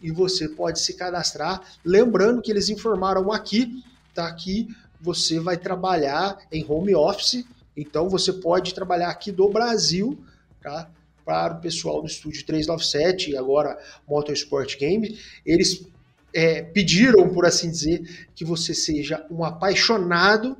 [0.00, 1.60] e você pode se cadastrar.
[1.84, 3.82] Lembrando que eles informaram aqui,
[4.14, 4.68] tá aqui,
[5.00, 7.44] você vai trabalhar em home office.
[7.76, 10.18] Então você pode trabalhar aqui do Brasil,
[10.62, 10.88] tá?
[11.26, 13.76] Para o pessoal do estúdio 397 e agora
[14.08, 15.18] Motorsport Game.
[15.44, 15.84] Eles
[16.32, 20.56] é, pediram, por assim dizer, que você seja um apaixonado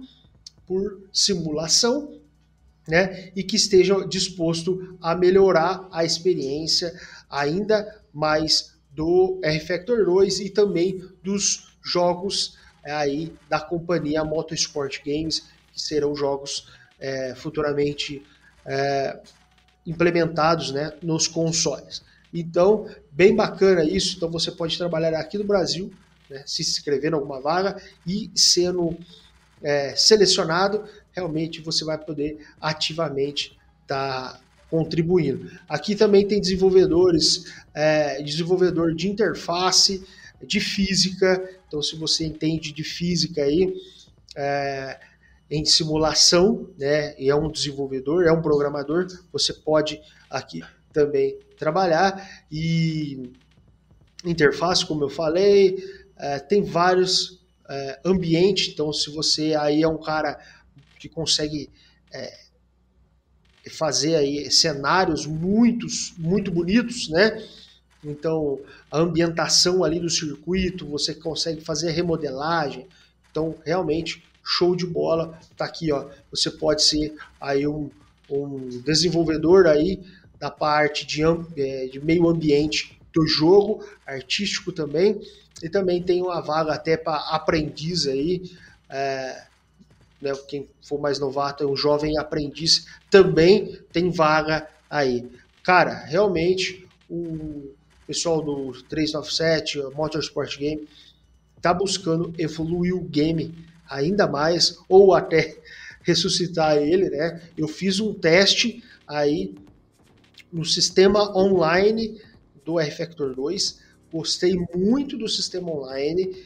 [0.67, 2.19] por simulação
[2.89, 6.93] né, e que esteja disposto a melhorar a experiência
[7.31, 15.45] ainda mais do R-Factor 2 e também dos jogos é, aí da companhia Motorsport Games,
[15.73, 18.25] que serão jogos é, futuramente
[18.65, 19.21] é,
[19.87, 22.03] implementados né, nos consoles.
[22.33, 24.17] Então, bem bacana isso.
[24.17, 25.93] Então, você pode trabalhar aqui no Brasil,
[26.29, 28.97] né, se inscrever em alguma vaga e sendo
[29.63, 35.51] é, selecionado, realmente você vai poder ativamente estar tá contribuindo.
[35.69, 40.05] Aqui também tem desenvolvedores, é, desenvolvedor de interface,
[40.43, 41.49] de física.
[41.67, 43.75] Então, se você entende de física aí,
[44.37, 44.99] é,
[45.51, 52.45] em simulação, né, e é um desenvolvedor, é um programador, você pode aqui também trabalhar.
[52.51, 53.33] E
[54.25, 55.77] interface, como eu falei,
[56.17, 60.39] é, tem vários é, ambientes, então se você aí é um cara
[60.99, 61.71] que consegue
[62.13, 62.39] é,
[63.71, 67.45] fazer aí cenários muitos, muito bonitos, né?
[68.03, 72.87] Então a ambientação ali do circuito, você consegue fazer remodelagem,
[73.31, 75.39] então realmente show de bola.
[75.57, 76.09] Tá aqui, ó.
[76.31, 77.91] Você pode ser aí um,
[78.31, 80.01] um desenvolvedor aí
[80.39, 81.23] da parte de,
[81.57, 85.21] é, de meio ambiente do jogo, artístico também,
[85.63, 88.53] e também tem uma vaga até para aprendiz aí,
[88.89, 89.45] é,
[90.21, 95.29] né, quem for mais novato é um jovem aprendiz, também tem vaga aí.
[95.63, 97.73] Cara, realmente o
[98.07, 100.87] pessoal do 397, Motorsport Game,
[101.61, 103.55] tá buscando evoluir o game
[103.89, 105.57] ainda mais, ou até
[106.03, 107.43] ressuscitar ele, né?
[107.57, 109.55] Eu fiz um teste aí
[110.53, 112.21] no sistema online
[112.65, 113.81] do R-Factor 2,
[114.13, 116.45] gostei muito do sistema online,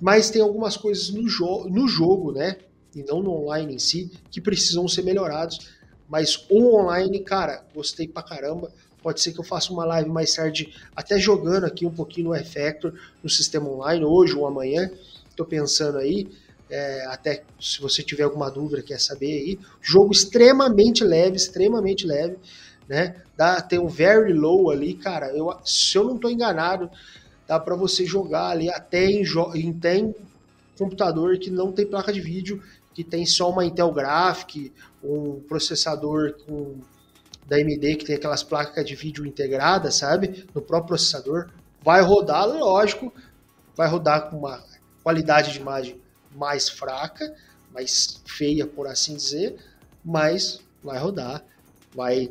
[0.00, 2.56] mas tem algumas coisas no, jo no jogo, né?
[2.94, 5.70] E não no online em si, que precisam ser melhorados.
[6.08, 8.72] Mas o online, cara, gostei pra caramba.
[9.02, 12.34] Pode ser que eu faça uma live mais tarde, até jogando aqui um pouquinho no
[12.34, 14.90] R-Factor, no sistema online, hoje ou amanhã.
[15.36, 16.28] Tô pensando aí
[16.70, 19.58] é, até se você tiver alguma dúvida, quer saber aí.
[19.80, 22.36] Jogo extremamente leve, extremamente leve,
[22.88, 23.22] né?
[23.36, 25.30] Dá, tem um very low ali, cara.
[25.30, 26.90] Eu, se eu não estou enganado,
[27.46, 30.14] dá para você jogar ali até em, em tem
[30.78, 32.62] computador que não tem placa de vídeo,
[32.94, 36.76] que tem só uma Intel Graphic, um processador com
[37.46, 40.46] da AMD que tem aquelas placas de vídeo integradas, sabe?
[40.54, 41.48] No próprio processador,
[41.82, 43.10] vai rodar, lógico,
[43.74, 44.62] vai rodar com uma
[45.02, 45.98] qualidade de imagem
[46.38, 47.34] mais fraca,
[47.72, 49.56] mais feia, por assim dizer,
[50.04, 51.44] mas vai rodar,
[51.94, 52.30] vai,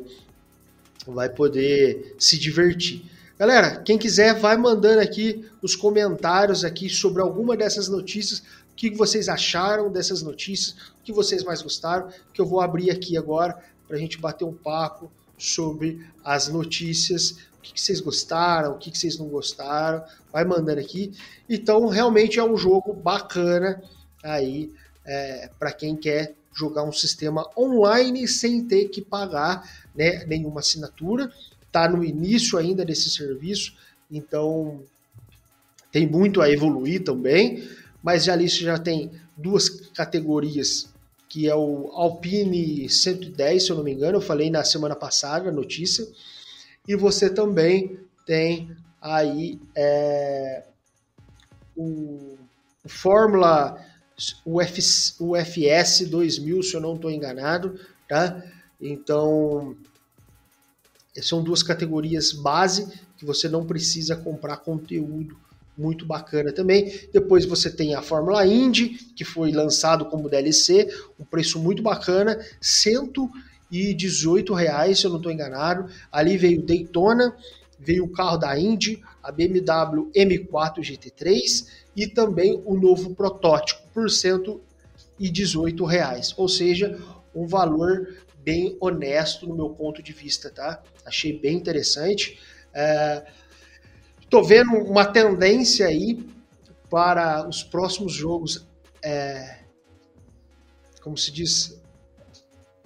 [1.06, 3.04] vai poder se divertir.
[3.38, 8.40] Galera, quem quiser, vai mandando aqui os comentários aqui sobre alguma dessas notícias,
[8.72, 12.90] o que vocês acharam dessas notícias, o que vocês mais gostaram, que eu vou abrir
[12.90, 13.56] aqui agora
[13.86, 18.96] para a gente bater um papo sobre as notícias, o que vocês gostaram, o que
[18.96, 20.02] vocês não gostaram,
[20.32, 21.12] vai mandando aqui.
[21.48, 23.80] Então, realmente é um jogo bacana
[24.22, 24.72] aí
[25.04, 31.32] é, para quem quer jogar um sistema online sem ter que pagar né, nenhuma assinatura.
[31.66, 33.76] Está no início ainda desse serviço,
[34.10, 34.82] então
[35.92, 37.68] tem muito a evoluir também,
[38.02, 40.88] mas já ali já tem duas categorias,
[41.28, 45.52] que é o Alpine 110, se eu não me engano, eu falei na semana passada,
[45.52, 46.06] notícia,
[46.86, 50.64] e você também tem aí é,
[51.76, 52.36] o,
[52.84, 53.78] o Fórmula
[54.44, 54.80] o, F,
[55.20, 58.42] o FS 2000, se eu não estou enganado, tá?
[58.80, 59.76] Então
[61.20, 65.36] são duas categorias base que você não precisa comprar conteúdo
[65.76, 67.08] muito bacana também.
[67.12, 70.88] Depois você tem a Fórmula Indy, que foi lançado como DLC,
[71.18, 75.88] um preço muito bacana, 118 reais, se eu não estou enganado.
[76.10, 77.36] Ali veio Daytona,
[77.78, 81.66] veio o carro da Indy, a BMW M4 GT3
[81.98, 86.96] e também o novo protótipo por 118 reais, ou seja,
[87.34, 90.80] um valor bem honesto no meu ponto de vista, tá?
[91.04, 92.38] Achei bem interessante.
[92.72, 93.26] É,
[94.46, 96.24] vendo uma tendência aí
[96.88, 98.64] para os próximos jogos,
[99.02, 99.58] é,
[101.02, 101.82] como se diz,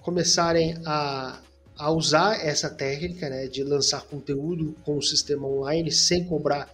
[0.01, 1.39] começarem a,
[1.77, 6.73] a usar essa técnica né, de lançar conteúdo com o sistema online sem cobrar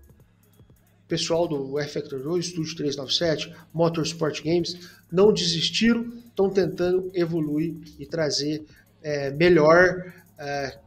[1.06, 8.64] pessoal do F-Factor 2, Studio 397, Motorsport Games, não desistiram, estão tentando evoluir e trazer
[9.02, 10.78] é, melhor é,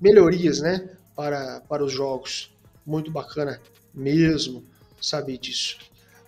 [0.00, 2.52] melhorias né, para, para os jogos.
[2.84, 3.60] Muito bacana
[3.94, 4.64] mesmo
[5.00, 5.78] saber disso.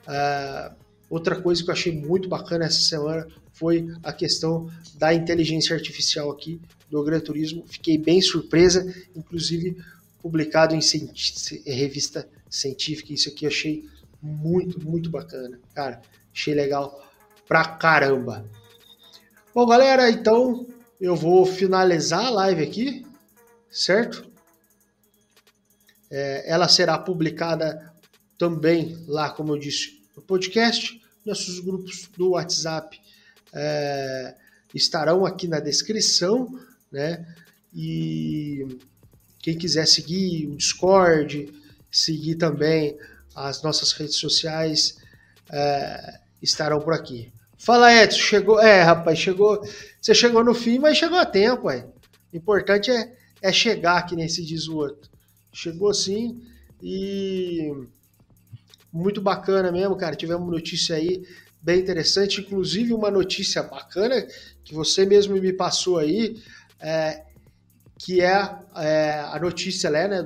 [0.07, 0.75] Uh,
[1.09, 6.31] outra coisa que eu achei muito bacana essa semana foi a questão da inteligência artificial
[6.31, 7.65] aqui do Gran Turismo.
[7.67, 8.85] Fiquei bem surpresa,
[9.15, 9.77] inclusive
[10.21, 10.81] publicado em,
[11.67, 13.13] revista científica.
[13.13, 13.89] Isso aqui eu achei
[14.21, 15.61] muito, muito bacana.
[15.75, 16.01] Cara,
[16.33, 17.05] achei legal
[17.47, 18.45] pra caramba.
[19.55, 20.67] Bom, galera, então
[21.01, 23.07] eu vou finalizar a live aqui,
[23.71, 24.29] certo?
[26.11, 27.94] É, ela será publicada
[28.39, 31.01] também lá, como eu disse, no podcast.
[31.25, 33.01] Nossos grupos do WhatsApp
[33.53, 34.35] é,
[34.75, 36.59] estarão aqui na descrição,
[36.93, 37.27] né?
[37.73, 38.79] E
[39.41, 41.53] quem quiser seguir o Discord,
[41.91, 42.97] seguir também
[43.35, 44.97] as nossas redes sociais,
[45.51, 47.33] é, estarão por aqui.
[47.59, 48.61] Fala, Edson, chegou.
[48.61, 49.67] É, rapaz, chegou.
[50.01, 51.87] Você chegou no fim, mas chegou a tempo, ué.
[52.33, 55.11] O importante é, é chegar, que nem se diz o outro.
[55.53, 56.43] Chegou sim
[56.83, 57.73] e
[58.95, 60.15] muito bacana mesmo, cara.
[60.15, 61.27] Tivemos notícia aí
[61.61, 64.25] bem interessante, inclusive uma notícia bacana
[64.63, 66.41] que você mesmo me passou aí,
[66.81, 67.25] é,
[67.99, 70.23] que é, é, a notícia né, né,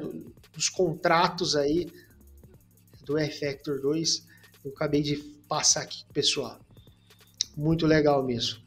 [0.53, 1.91] dos contratos aí
[3.07, 4.27] do R-Factor 2.
[4.63, 5.17] Eu acabei de
[5.49, 6.61] passar aqui, pessoal.
[7.57, 8.59] Muito legal mesmo.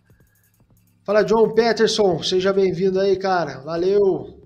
[1.04, 3.60] Fala, John Peterson, seja bem-vindo aí, cara.
[3.60, 4.41] Valeu!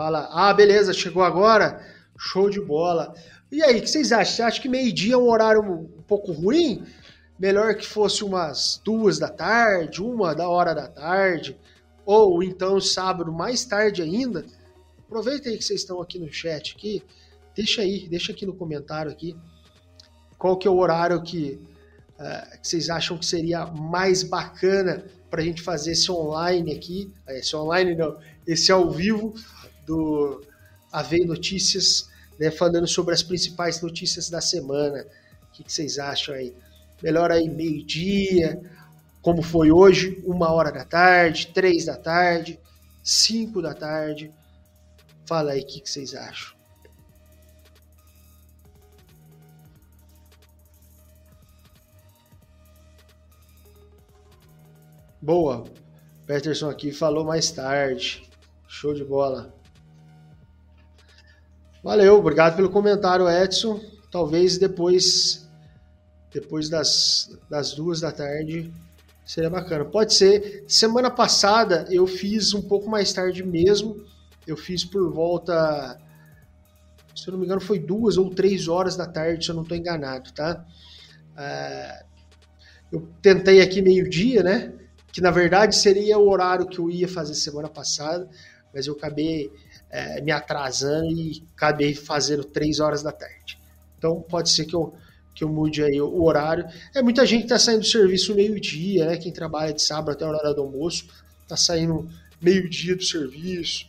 [0.00, 1.78] Fala, ah, beleza, chegou agora?
[2.18, 3.14] Show de bola.
[3.52, 4.34] E aí, o que vocês acham?
[4.34, 6.86] Você acha que meio-dia é um horário um pouco ruim?
[7.38, 11.54] Melhor que fosse umas duas da tarde, uma da hora da tarde,
[12.06, 14.46] ou então sábado mais tarde ainda?
[15.00, 17.02] Aproveita aí que vocês estão aqui no chat aqui,
[17.54, 19.36] deixa aí, deixa aqui no comentário aqui
[20.38, 21.60] qual que é o horário que,
[22.18, 27.12] uh, que vocês acham que seria mais bacana para a gente fazer esse online aqui,
[27.28, 29.34] esse online não, esse ao vivo
[29.90, 30.40] do
[30.92, 35.04] AV Notícias, né, falando sobre as principais notícias da semana.
[35.48, 36.54] O que, que vocês acham aí?
[37.02, 38.60] Melhor aí meio-dia,
[39.20, 42.60] como foi hoje, uma hora da tarde, três da tarde,
[43.02, 44.32] cinco da tarde.
[45.26, 46.56] Fala aí o que, que vocês acham.
[55.20, 55.64] Boa.
[56.26, 58.22] Peterson aqui falou mais tarde.
[58.68, 59.59] Show de bola.
[61.82, 63.80] Valeu, obrigado pelo comentário, Edson.
[64.10, 65.48] Talvez depois
[66.30, 68.70] depois das, das duas da tarde
[69.24, 69.86] seria bacana.
[69.86, 70.62] Pode ser.
[70.68, 74.04] Semana passada eu fiz um pouco mais tarde mesmo.
[74.46, 75.98] Eu fiz por volta,
[77.16, 79.62] se eu não me engano, foi duas ou três horas da tarde, se eu não
[79.62, 80.64] estou enganado, tá?
[81.32, 82.04] Uh,
[82.92, 84.74] eu tentei aqui meio-dia, né?
[85.10, 88.28] Que na verdade seria o horário que eu ia fazer semana passada,
[88.72, 89.50] mas eu acabei
[89.90, 93.58] é, me atrasando e acabei fazendo três horas da tarde.
[93.98, 94.94] Então pode ser que eu,
[95.34, 96.66] que eu mude aí o horário.
[96.94, 99.16] É muita gente que está saindo do serviço meio-dia, né?
[99.16, 101.08] Quem trabalha de sábado até a hora do almoço,
[101.42, 102.08] está saindo
[102.40, 103.86] meio-dia do serviço,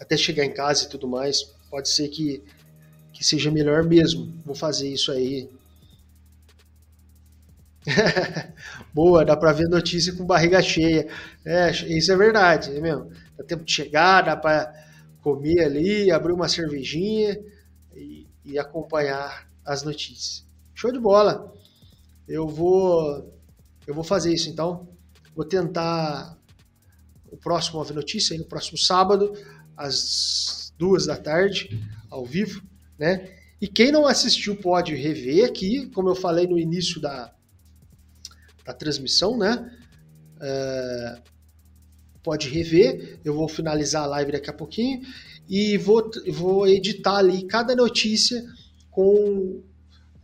[0.00, 1.42] até chegar em casa e tudo mais.
[1.70, 2.42] Pode ser que,
[3.12, 4.32] que seja melhor mesmo.
[4.44, 5.48] Vou fazer isso aí.
[8.94, 11.08] Boa, dá para ver notícia com barriga cheia.
[11.44, 13.10] É, isso é verdade, é mesmo.
[13.36, 14.72] Dá tempo de chegar, dá para
[15.20, 17.38] comer ali, abrir uma cervejinha
[17.94, 20.46] e, e, acompanhar as notícias.
[20.74, 21.52] Show de bola.
[22.26, 23.32] Eu vou
[23.86, 24.88] eu vou fazer isso então.
[25.34, 26.38] Vou tentar
[27.30, 29.34] o próximo Ave Notícia, no próximo sábado,
[29.76, 31.80] às duas da tarde,
[32.10, 32.62] ao vivo,
[32.98, 33.30] né?
[33.60, 37.34] E quem não assistiu pode rever aqui, como eu falei no início da,
[38.64, 39.70] da transmissão, né?
[40.40, 41.18] É,
[42.22, 43.20] pode rever.
[43.24, 45.02] Eu vou finalizar a live daqui a pouquinho
[45.48, 48.42] e vou, vou editar ali cada notícia
[48.90, 49.62] com,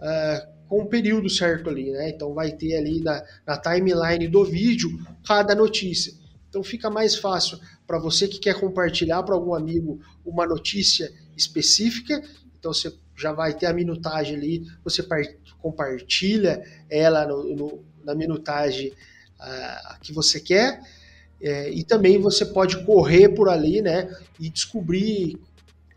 [0.01, 2.09] é, com um período certo ali, né?
[2.09, 4.91] Então vai ter ali na, na timeline do vídeo
[5.26, 6.12] cada notícia.
[6.49, 12.22] Então fica mais fácil para você que quer compartilhar para algum amigo uma notícia específica.
[12.59, 15.07] Então você já vai ter a minutagem ali, você
[15.59, 18.92] compartilha ela no, no, na minutagem
[19.40, 20.80] uh, que você quer.
[21.42, 25.38] É, e também você pode correr por ali, né, e descobrir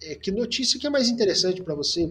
[0.01, 2.09] é, que notícia que é mais interessante para você,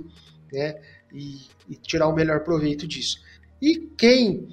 [0.52, 0.78] né,
[1.12, 3.22] e, e, tirar o melhor proveito disso.
[3.60, 4.48] E quem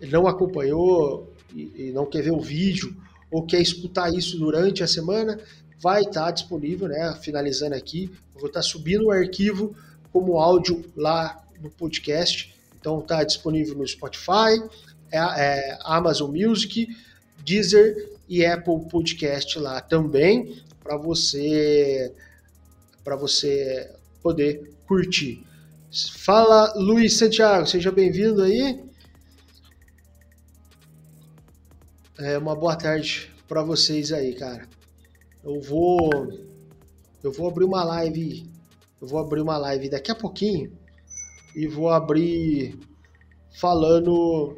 [0.00, 2.94] não acompanhou e, e, não quer ver o vídeo
[3.30, 5.40] ou quer escutar isso durante a semana,
[5.80, 9.74] vai estar tá disponível, né, finalizando aqui, eu vou estar tá subindo o arquivo
[10.12, 14.62] como áudio lá no podcast, então está disponível no Spotify,
[15.10, 16.88] é, é, Amazon Music,
[17.44, 22.14] Deezer e Apple Podcast lá também para você
[23.02, 23.90] para você
[24.22, 25.44] poder curtir.
[26.18, 28.84] Fala Luiz Santiago, seja bem-vindo aí.
[32.18, 34.68] É uma boa tarde para vocês aí, cara.
[35.42, 36.10] Eu vou
[37.22, 38.48] eu vou abrir uma live,
[39.00, 40.70] eu vou abrir uma live daqui a pouquinho
[41.58, 42.78] e vou abrir
[43.50, 44.56] falando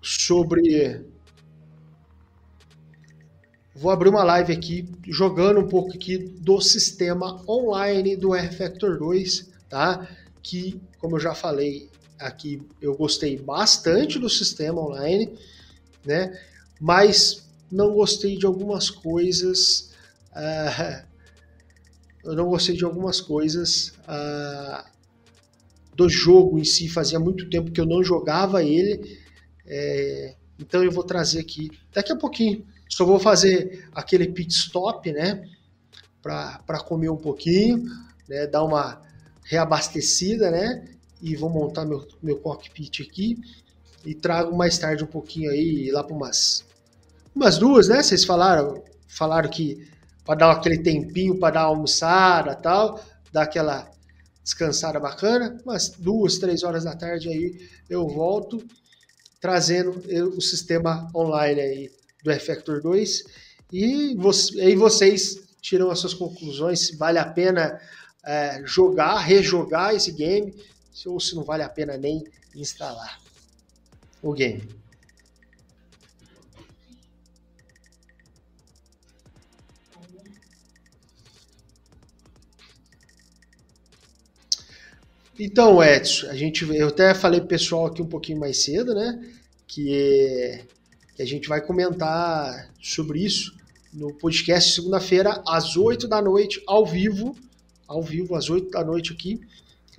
[0.00, 1.04] sobre.
[3.74, 9.50] Vou abrir uma live aqui jogando um pouco aqui do sistema online do R-Factor 2,
[9.68, 10.08] tá?
[10.40, 15.36] Que, como eu já falei aqui, eu gostei bastante do sistema online,
[16.04, 16.40] né?
[16.80, 19.92] Mas não gostei de algumas coisas.
[20.30, 21.02] Uh,
[22.22, 24.93] eu não gostei de algumas coisas uh,
[25.96, 26.88] do jogo em si.
[26.88, 29.18] Fazia muito tempo que eu não jogava ele.
[29.66, 32.64] É, então eu vou trazer aqui daqui a pouquinho.
[32.88, 35.48] Só vou fazer aquele pit stop, né?
[36.22, 37.84] Para comer um pouquinho,
[38.28, 38.46] né?
[38.46, 39.02] Dar uma
[39.44, 40.84] reabastecida, né?
[41.20, 43.38] E vou montar meu, meu cockpit aqui.
[44.04, 46.64] E trago mais tarde um pouquinho aí, lá para umas,
[47.34, 48.02] umas duas, né?
[48.02, 49.88] Vocês falaram, falaram que
[50.24, 53.90] para dar aquele tempinho para dar uma almoçada tal, dar aquela
[54.44, 58.62] descansada bacana, mas duas, três horas da tarde aí eu volto
[59.40, 60.02] trazendo
[60.36, 61.92] o sistema online aí
[62.22, 63.24] do Effector 2
[63.72, 64.16] e
[64.60, 67.80] aí vocês tiram as suas conclusões se vale a pena
[68.24, 70.54] é, jogar, rejogar esse game,
[71.06, 72.24] ou se não vale a pena nem
[72.54, 73.20] instalar
[74.22, 74.66] o game.
[85.38, 89.20] Então, Edson, a gente, eu até falei pro pessoal aqui um pouquinho mais cedo, né?
[89.66, 90.64] Que,
[91.16, 93.52] que a gente vai comentar sobre isso
[93.92, 97.36] no podcast segunda-feira, às 8 da noite, ao vivo.
[97.86, 99.40] Ao vivo, às 8 da noite aqui.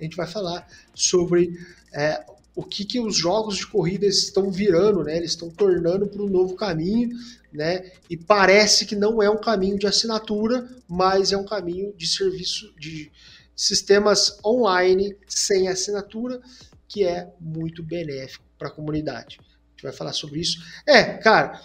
[0.00, 1.58] A gente vai falar sobre
[1.92, 2.24] é,
[2.54, 5.18] o que, que os jogos de corrida estão virando, né?
[5.18, 7.10] Eles estão tornando para um novo caminho,
[7.52, 7.90] né?
[8.08, 12.72] E parece que não é um caminho de assinatura, mas é um caminho de serviço
[12.78, 13.10] de
[13.56, 16.40] sistemas online sem assinatura,
[16.86, 19.38] que é muito benéfico para a comunidade.
[19.40, 20.58] A gente vai falar sobre isso.
[20.86, 21.60] É, cara,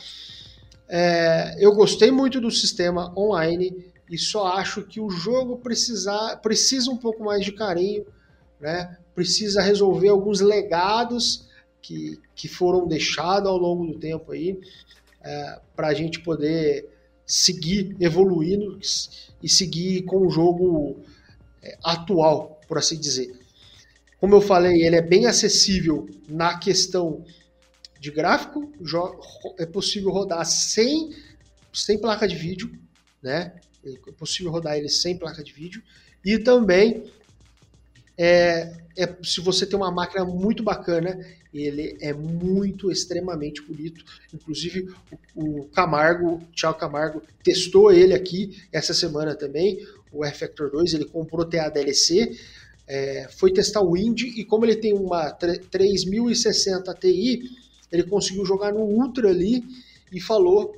[0.87, 6.89] é, eu gostei muito do sistema online e só acho que o jogo precisa, precisa
[6.89, 8.05] um pouco mais de carinho,
[8.59, 8.97] né?
[9.13, 11.47] Precisa resolver alguns legados
[11.81, 14.59] que, que foram deixados ao longo do tempo aí,
[15.21, 16.89] é, para a gente poder
[17.25, 18.77] seguir evoluindo
[19.41, 21.01] e seguir com o jogo
[21.83, 23.33] atual, por assim dizer.
[24.19, 27.25] Como eu falei, ele é bem acessível na questão
[27.99, 28.71] de gráfico,
[29.57, 31.15] é possível rodar sem,
[31.73, 32.71] sem placa de vídeo,
[33.21, 33.53] né?
[33.83, 35.81] É possível rodar ele sem placa de vídeo.
[36.23, 37.11] E também,
[38.17, 41.19] é, é, se você tem uma máquina muito bacana,
[41.53, 44.05] ele é muito, extremamente bonito.
[44.33, 44.93] Inclusive,
[45.35, 49.79] o, o Camargo, o Thiago Camargo, testou ele aqui essa semana também
[50.11, 52.37] o R-Factor 2, ele comprou TA DLC,
[52.87, 57.41] é, foi testar o Indy e como ele tem uma 3060 Ti,
[57.91, 59.63] ele conseguiu jogar no Ultra ali
[60.11, 60.75] e falou.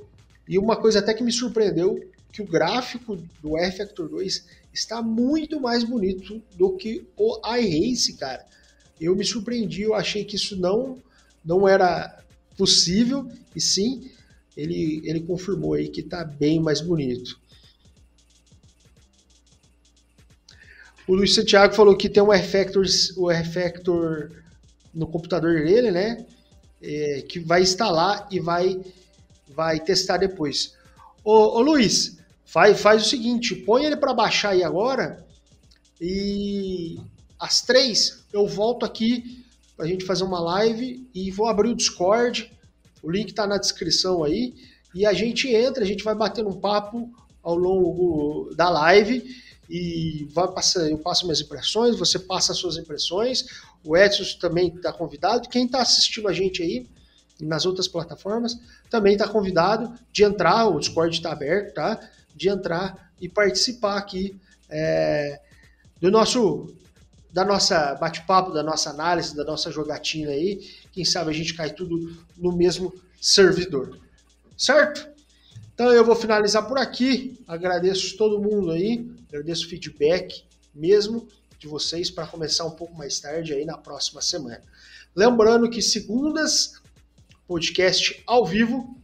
[0.48, 1.98] E uma coisa até que me surpreendeu,
[2.30, 8.44] que o gráfico do R-Factor 2 está muito mais bonito do que o iRace, cara.
[9.00, 10.98] Eu me surpreendi, eu achei que isso não,
[11.44, 12.22] não era
[12.56, 14.10] possível, e sim,
[14.56, 17.40] ele, ele confirmou aí que está bem mais bonito.
[21.06, 22.86] O Luiz Santiago falou que tem um R-Factor,
[23.16, 23.30] o
[24.94, 26.24] no computador dele, né?
[26.82, 28.80] É, que vai instalar e vai,
[29.48, 30.74] vai testar depois.
[31.22, 35.24] Ô, ô Luiz, faz, faz o seguinte, põe ele para baixar aí agora
[36.00, 36.98] e
[37.38, 39.44] às três eu volto aqui
[39.76, 42.50] para a gente fazer uma live e vou abrir o Discord,
[43.02, 44.54] o link está na descrição aí,
[44.94, 47.10] e a gente entra, a gente vai batendo um papo
[47.42, 49.24] ao longo da live
[49.68, 53.46] e vai passar, eu passo minhas impressões, você passa as suas impressões,
[53.82, 56.86] o Edson também está convidado, quem está assistindo a gente aí
[57.40, 58.58] nas outras plataformas
[58.88, 62.00] também está convidado de entrar, o Discord está aberto, tá?
[62.34, 64.38] De entrar e participar aqui
[64.68, 65.40] é,
[66.00, 66.74] do nosso
[67.32, 70.70] da nossa bate-papo, da nossa análise, da nossa jogatina aí.
[70.92, 73.98] Quem sabe a gente cai tudo no mesmo servidor.
[74.56, 75.13] Certo?
[75.74, 77.36] Então eu vou finalizar por aqui.
[77.48, 81.26] Agradeço todo mundo aí, agradeço o feedback mesmo
[81.58, 84.62] de vocês para começar um pouco mais tarde aí na próxima semana.
[85.16, 86.80] Lembrando que segundas,
[87.48, 88.96] podcast ao vivo,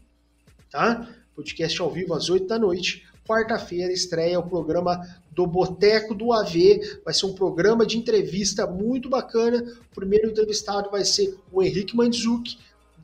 [0.71, 1.09] tá?
[1.35, 3.05] Podcast ao vivo às 8 da noite.
[3.27, 7.01] Quarta-feira estreia o programa do Boteco do AV.
[7.05, 9.77] Vai ser um programa de entrevista muito bacana.
[9.91, 12.59] O primeiro entrevistado vai ser o Henrique Mandzuki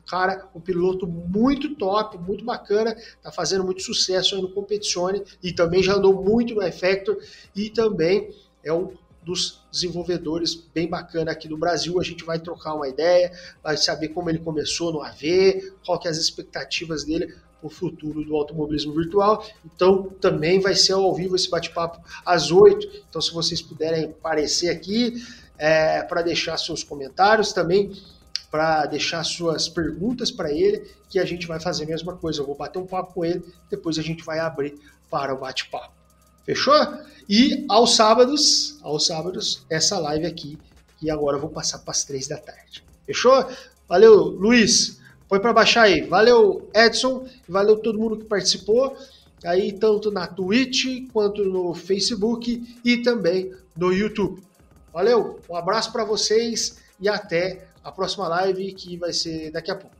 [0.07, 5.51] cara, um piloto muito top, muito bacana, tá fazendo muito sucesso aí no Competizione e
[5.51, 7.17] também já andou muito no Effector
[7.55, 8.33] e também
[8.63, 11.99] é um dos desenvolvedores bem bacana aqui do Brasil.
[11.99, 13.31] A gente vai trocar uma ideia,
[13.61, 17.69] vai saber como ele começou no AV, qual que é as expectativas dele para o
[17.69, 19.45] futuro do automobilismo virtual.
[19.65, 23.03] Então, também vai ser ao vivo esse bate-papo às 8.
[23.09, 25.21] Então, se vocês puderem aparecer aqui
[25.57, 27.91] é, para deixar seus comentários também,
[28.49, 32.41] para deixar suas perguntas para ele, que a gente vai fazer a mesma coisa.
[32.41, 34.75] Eu vou bater um papo com ele, depois a gente vai abrir
[35.09, 35.93] para o bate-papo.
[36.45, 36.75] Fechou?
[37.27, 40.57] E aos sábados, aos sábados, essa live aqui,
[40.97, 42.83] que agora eu vou passar para as três da tarde.
[43.05, 43.45] Fechou?
[43.87, 44.99] Valeu, Luiz.
[45.27, 46.01] Põe para baixar aí.
[46.01, 47.27] Valeu, Edson.
[47.47, 48.97] Valeu todo mundo que participou.
[49.43, 54.41] Aí, tanto na Twitch, quanto no Facebook e também no YouTube.
[54.91, 59.75] Valeu, um abraço para vocês e até a próxima live que vai ser daqui a
[59.75, 59.96] pouco.